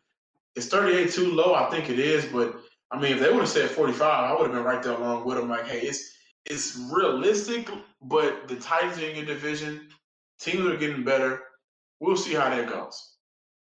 it's 0.55 0.67
38 0.67 1.11
too 1.11 1.31
low? 1.31 1.53
I 1.53 1.69
think 1.69 1.89
it 1.89 1.99
is. 1.99 2.25
But 2.25 2.55
I 2.91 2.99
mean, 2.99 3.13
if 3.13 3.19
they 3.19 3.29
would 3.31 3.39
have 3.39 3.49
said 3.49 3.69
45, 3.69 4.01
I 4.01 4.33
would 4.33 4.47
have 4.47 4.51
been 4.51 4.63
right 4.63 4.83
there 4.83 4.93
along 4.93 5.25
with 5.25 5.37
them. 5.37 5.49
Like, 5.49 5.67
hey, 5.67 5.79
it's 5.79 6.11
it's 6.45 6.77
realistic, 6.91 7.69
but 8.01 8.47
the 8.47 8.55
Titans 8.55 8.97
are 8.97 9.07
in 9.07 9.15
your 9.15 9.25
division. 9.25 9.87
Teams 10.39 10.65
are 10.65 10.77
getting 10.77 11.03
better. 11.03 11.41
We'll 11.99 12.17
see 12.17 12.33
how 12.33 12.49
that 12.49 12.67
goes. 12.67 13.15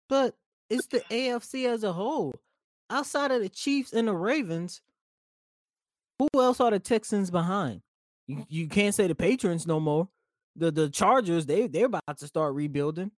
But 0.09 0.35
it's 0.69 0.87
the 0.87 1.01
AFC 1.11 1.67
as 1.67 1.83
a 1.83 1.93
whole. 1.93 2.33
Outside 2.89 3.31
of 3.31 3.41
the 3.41 3.49
Chiefs 3.49 3.93
and 3.93 4.07
the 4.07 4.13
Ravens, 4.13 4.81
who 6.19 6.27
else 6.35 6.59
are 6.59 6.71
the 6.71 6.79
Texans 6.79 7.31
behind? 7.31 7.81
You 8.27 8.37
mm. 8.37 8.45
you 8.49 8.67
can't 8.67 8.95
say 8.95 9.07
the 9.07 9.15
Patriots 9.15 9.67
no 9.67 9.79
more. 9.79 10.09
The 10.55 10.71
the 10.71 10.89
Chargers, 10.89 11.45
they 11.45 11.67
they're 11.67 11.85
about 11.85 12.17
to 12.17 12.27
start 12.27 12.53
rebuilding. 12.53 13.11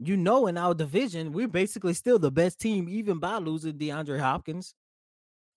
You 0.00 0.16
know, 0.16 0.46
in 0.46 0.56
our 0.56 0.74
division, 0.74 1.32
we're 1.32 1.48
basically 1.48 1.94
still 1.94 2.18
the 2.18 2.30
best 2.30 2.60
team, 2.60 2.88
even 2.88 3.18
by 3.18 3.38
losing 3.38 3.74
DeAndre 3.74 4.20
Hopkins. 4.20 4.74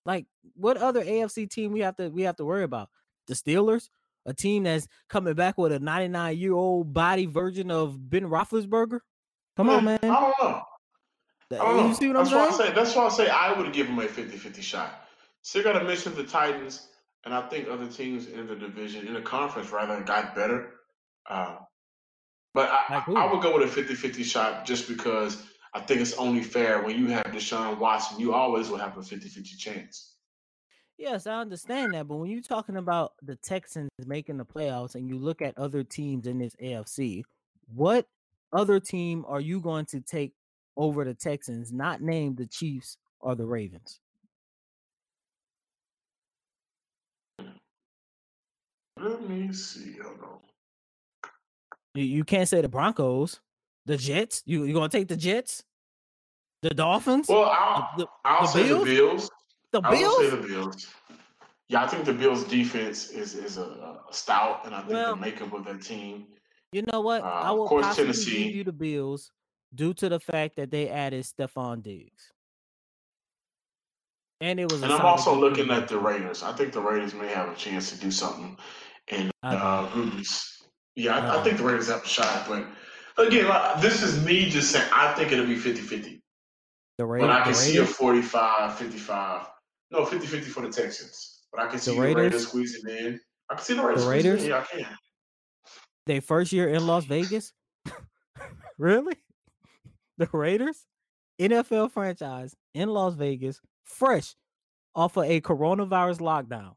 Like, 0.04 0.25
what 0.56 0.77
other 0.77 1.04
AFC 1.04 1.47
team 1.47 1.71
we 1.71 1.82
have 1.82 1.95
to 1.97 2.10
we 2.10 2.23
have 2.23 2.38
to 2.38 2.45
worry 2.45 2.63
about? 2.63 2.89
The 3.27 3.36
Steelers, 3.36 3.89
a 4.25 4.34
team 4.34 4.63
that's 4.63 4.88
coming 5.10 5.36
back 5.36 5.58
with 5.58 5.71
a 5.71 5.80
99 5.80 6.38
year 6.38 6.54
old 6.54 6.93
body 6.93 7.27
version 7.27 7.69
of 7.69 8.10
Ben 8.10 8.23
Roethlisberger. 8.23 8.99
Come 9.56 9.69
on, 9.69 9.82
mm, 9.82 9.86
man. 9.86 9.99
I 10.04 10.08
don't 10.08 10.34
know. 10.41 10.62
Oh, 11.60 11.88
you 11.88 11.93
see 11.93 12.08
what 12.08 12.17
I'm 12.17 12.23
that's 12.23 12.30
saying? 12.30 12.41
Why 12.41 12.65
I 12.65 12.69
say, 12.69 12.73
that's 12.73 12.95
why 12.95 13.06
I 13.06 13.10
say 13.10 13.30
I 13.30 13.54
would 13.60 13.73
give 13.73 13.88
him 13.88 13.99
a 13.99 14.06
50-50 14.06 14.62
shot. 14.62 15.06
Still 15.41 15.63
got 15.63 15.80
to 15.80 15.84
mention 15.84 16.15
the 16.15 16.23
Titans, 16.23 16.88
and 17.25 17.34
I 17.34 17.47
think 17.49 17.67
other 17.67 17.88
teams 17.88 18.27
in 18.27 18.47
the 18.47 18.56
division, 18.56 19.08
in 19.08 19.13
the 19.13 19.21
conference 19.21 19.71
rather, 19.71 20.01
got 20.01 20.36
better. 20.36 20.73
Uh, 21.27 21.58
but 22.54 22.69
I, 22.69 23.04
I, 23.15 23.32
would 23.32 23.41
go 23.41 23.58
with 23.58 23.77
a 23.77 23.82
50-50 23.82 24.23
shot 24.23 24.65
just 24.65 24.88
because 24.88 25.43
I 25.73 25.80
think 25.80 26.01
it's 26.01 26.13
only 26.13 26.43
fair 26.43 26.84
when 26.84 26.97
you 26.97 27.08
have 27.08 27.25
Deshaun 27.25 27.80
Watson, 27.80 28.19
you 28.19 28.34
always 28.34 28.69
will 28.69 28.77
have 28.77 28.97
a 28.97 29.01
50-50 29.01 29.58
chance. 29.58 30.15
Yes, 30.97 31.25
I 31.25 31.39
understand 31.39 31.93
that, 31.93 32.08
but 32.08 32.17
when 32.17 32.30
you're 32.30 32.41
talking 32.41 32.77
about 32.77 33.13
the 33.23 33.36
Texans 33.38 33.89
making 34.06 34.38
the 34.38 34.45
playoffs 34.45 34.95
and 34.95 35.08
you 35.08 35.17
look 35.17 35.41
at 35.41 35.58
other 35.58 35.84
teams 35.84 36.27
in 36.27 36.38
this 36.38 36.56
AFC, 36.62 37.23
what 37.73 38.06
other 38.54 38.80
team 38.80 39.25
are 39.27 39.39
you 39.39 39.62
going 39.62 39.86
to 39.86 40.01
take 40.01 40.34
over 40.77 41.06
the 41.06 41.13
Texans, 41.13 41.71
not 41.71 42.01
named 42.01 42.38
the 42.38 42.45
Chiefs 42.45 42.97
or 43.19 43.36
the 43.36 43.45
Ravens. 43.45 44.00
Let 49.01 49.27
me 49.27 49.51
see. 49.51 49.97
Hold 50.03 50.19
on. 50.21 50.39
You, 51.95 52.03
you 52.03 52.23
can't 52.23 52.47
say 52.47 52.61
the 52.61 52.69
Broncos, 52.69 53.39
the 53.85 53.97
Jets. 53.97 54.43
You 54.45 54.63
you 54.63 54.73
gonna 54.73 54.89
take 54.89 55.07
the 55.07 55.17
Jets, 55.17 55.63
the 56.61 56.69
Dolphins? 56.69 57.27
Well, 57.27 57.45
I'll, 57.45 57.89
the, 57.97 58.05
the, 58.05 58.09
I'll 58.23 58.41
the 58.41 58.47
say 58.47 58.63
Bills? 58.67 58.83
the 58.83 58.91
Bills. 58.93 59.31
The 59.71 59.81
Bills. 59.81 60.17
say 60.17 60.29
the 60.29 60.47
Bills. 60.47 60.87
Yeah, 61.67 61.83
I 61.83 61.87
think 61.87 62.05
the 62.05 62.13
Bills' 62.13 62.43
defense 62.43 63.09
is 63.09 63.33
is 63.33 63.57
a, 63.57 63.63
a 63.63 64.01
stout, 64.11 64.65
and 64.65 64.75
I 64.75 64.79
think 64.79 64.91
well, 64.91 65.15
the 65.15 65.21
makeup 65.21 65.53
of 65.53 65.65
their 65.65 65.77
team. 65.77 66.27
You 66.71 66.83
know 66.91 67.01
what? 67.01 67.21
Uh, 67.23 67.25
I 67.25 67.51
will 67.51 67.63
of 67.63 67.69
course, 67.69 67.95
Tennessee. 67.95 68.45
give 68.45 68.55
you 68.55 68.63
the 68.63 68.71
Bills 68.71 69.31
due 69.73 69.93
to 69.95 70.09
the 70.09 70.19
fact 70.19 70.55
that 70.57 70.69
they 70.69 70.89
added 70.89 71.25
Stefon 71.25 71.81
Diggs. 71.81 72.31
And 74.39 74.59
it 74.59 74.71
was. 74.71 74.81
And 74.81 74.91
I'm 74.91 75.05
also 75.05 75.35
looking 75.35 75.69
at 75.71 75.87
the 75.87 75.97
Raiders. 75.97 76.43
I 76.43 76.53
think 76.53 76.73
the 76.73 76.81
Raiders 76.81 77.13
may 77.13 77.27
have 77.27 77.49
a 77.49 77.55
chance 77.55 77.91
to 77.91 77.99
do 77.99 78.11
something 78.11 78.57
in 79.12 79.32
uh. 79.43 79.89
Yeah, 80.95 81.17
I, 81.17 81.39
I, 81.39 81.43
think 81.43 81.58
the 81.58 81.63
Raiders 81.63 81.88
have 81.88 82.04
a 82.04 82.08
shot. 82.08 82.47
But 82.47 82.65
again, 83.28 83.47
like, 83.47 83.82
this 83.82 84.04
is 84.04 84.24
me 84.26 84.50
just 84.50 84.71
saying 84.71 84.88
I 84.93 85.13
think 85.13 85.32
it'll 85.32 85.45
be 85.45 85.56
50 85.56 85.82
50. 85.82 86.21
The 86.97 87.06
Raiders. 87.06 87.28
But 87.28 87.41
I 87.41 87.43
can 87.43 87.54
see 87.54 87.78
a 87.78 87.86
45 87.86 88.78
55. 88.78 89.47
No, 89.91 90.06
50 90.06 90.28
50 90.28 90.50
for 90.50 90.62
the 90.62 90.69
Texans. 90.69 91.43
But 91.52 91.62
I 91.62 91.67
can 91.67 91.80
see 91.80 91.95
the 91.95 92.02
Raiders, 92.02 92.15
the 92.15 92.21
Raiders 92.24 92.47
squeezing 92.47 92.89
in. 92.89 93.19
I 93.50 93.56
can 93.56 93.63
see 93.63 93.74
the 93.76 93.84
Raiders. 93.84 94.04
The 94.04 94.10
Raiders? 94.10 94.47
Yeah, 94.47 94.60
I 94.60 94.76
can. 94.78 94.88
They 96.08 96.19
first 96.19 96.52
year 96.52 96.67
in 96.67 96.86
Las 96.88 97.06
Vegas? 97.06 97.54
really? 98.78 99.15
the 100.21 100.38
Raiders, 100.38 100.86
NFL 101.39 101.91
franchise 101.91 102.56
in 102.76 102.89
Las 102.89 103.15
Vegas, 103.15 103.60
fresh 103.84 104.36
off 104.95 105.17
of 105.17 105.24
a 105.24 105.41
coronavirus 105.41 106.19
lockdown. 106.19 106.74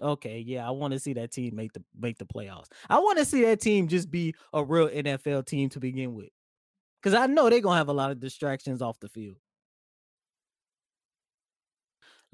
Okay, 0.00 0.40
yeah, 0.40 0.66
I 0.66 0.70
want 0.72 0.92
to 0.92 0.98
see 0.98 1.12
that 1.14 1.30
team 1.30 1.54
make 1.54 1.72
the 1.72 1.82
make 1.98 2.18
the 2.18 2.26
playoffs. 2.26 2.66
I 2.90 2.98
want 2.98 3.18
to 3.18 3.24
see 3.24 3.42
that 3.44 3.60
team 3.60 3.88
just 3.88 4.10
be 4.10 4.34
a 4.52 4.62
real 4.64 4.88
NFL 4.88 5.46
team 5.46 5.68
to 5.70 5.80
begin 5.80 6.14
with. 6.14 6.30
Cuz 7.02 7.14
I 7.14 7.26
know 7.26 7.50
they're 7.50 7.60
to 7.74 7.78
have 7.78 7.88
a 7.88 7.92
lot 7.94 8.10
of 8.10 8.20
distractions 8.20 8.82
off 8.82 9.00
the 9.00 9.08
field. 9.08 9.38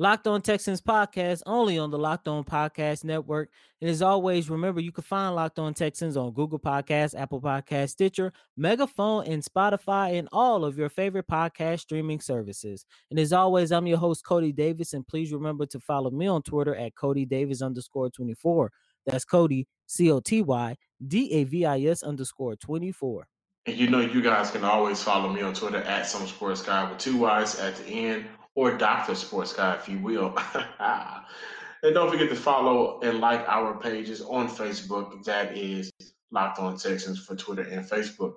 Locked 0.01 0.27
On 0.29 0.41
Texans 0.41 0.81
podcast 0.81 1.43
only 1.45 1.79
on 1.79 1.91
the 1.91 1.99
Locked 1.99 2.27
On 2.27 2.43
Podcast 2.43 3.05
Network. 3.05 3.51
And 3.83 3.91
as 3.91 4.01
always, 4.01 4.49
remember 4.49 4.81
you 4.81 4.93
can 4.93 5.05
find 5.05 5.35
Locked 5.35 5.59
On 5.59 5.75
Texans 5.75 6.17
on 6.17 6.33
Google 6.33 6.59
Podcasts, 6.59 7.15
Apple 7.15 7.39
Podcasts, 7.39 7.91
Stitcher, 7.91 8.33
Megaphone, 8.57 9.27
and 9.27 9.45
Spotify, 9.45 10.19
and 10.19 10.27
all 10.33 10.65
of 10.65 10.79
your 10.79 10.89
favorite 10.89 11.27
podcast 11.31 11.81
streaming 11.81 12.19
services. 12.19 12.87
And 13.11 13.21
as 13.21 13.35
always, 13.35 13.73
I'm 13.73 13.87
your 13.87 13.99
host, 13.99 14.25
Coty 14.25 14.57
Davis. 14.57 14.95
And 14.95 15.07
please 15.07 15.35
remember 15.35 15.67
to 15.67 15.79
follow 15.79 16.11
me 16.11 16.27
on 16.27 16.41
Twitter 16.41 16.75
at 16.75 16.95
Coty 16.95 17.29
Davis 17.29 17.61
underscore 17.61 18.09
24. 18.09 18.73
That's 19.05 19.27
Coty, 19.27 19.67
C 19.87 20.11
O 20.11 20.21
T 20.21 20.41
Y 20.41 20.77
D 21.07 21.31
A 21.35 21.45
V 21.45 21.67
I 21.67 21.79
S 21.83 22.03
underscore 22.03 22.57
24. 22.57 23.27
And 23.67 23.77
you 23.77 23.91
know, 23.91 24.01
you 24.01 24.23
guys 24.23 24.51
can 24.51 24.65
always 24.65 25.03
follow 25.03 25.31
me 25.31 25.43
on 25.43 25.53
Twitter 25.53 25.83
at 25.83 26.07
some 26.07 26.27
sports 26.27 26.63
guy 26.63 26.89
with 26.89 26.99
two 26.99 27.19
Y's 27.19 27.61
at 27.61 27.77
the 27.77 27.85
end, 27.85 28.25
or 28.55 28.77
Dr. 28.77 29.15
Sports 29.15 29.53
Guy, 29.53 29.75
if 29.75 29.89
you 29.89 29.99
will. 29.99 30.37
and 30.81 31.95
don't 31.95 32.11
forget 32.11 32.29
to 32.29 32.37
follow 32.37 33.01
and 33.03 33.21
like 33.21 33.47
our 33.49 33.79
pages 33.79 34.21
on 34.21 34.49
Facebook. 34.49 35.25
That 35.25 35.57
is 35.57 35.91
Locked 36.31 36.59
On 36.59 36.77
Texans 36.77 37.19
for 37.19 37.37
Twitter 37.37 37.63
and 37.63 37.89
Facebook. 37.89 38.35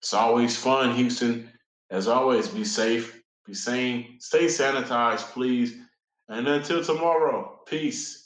It's 0.00 0.14
always 0.14 0.56
fun, 0.56 0.94
Houston. 0.94 1.50
As 1.90 2.08
always, 2.08 2.48
be 2.48 2.64
safe, 2.64 3.22
be 3.46 3.54
sane, 3.54 4.16
stay 4.20 4.46
sanitized, 4.46 5.32
please. 5.32 5.76
And 6.28 6.48
until 6.48 6.82
tomorrow, 6.82 7.60
peace. 7.66 8.25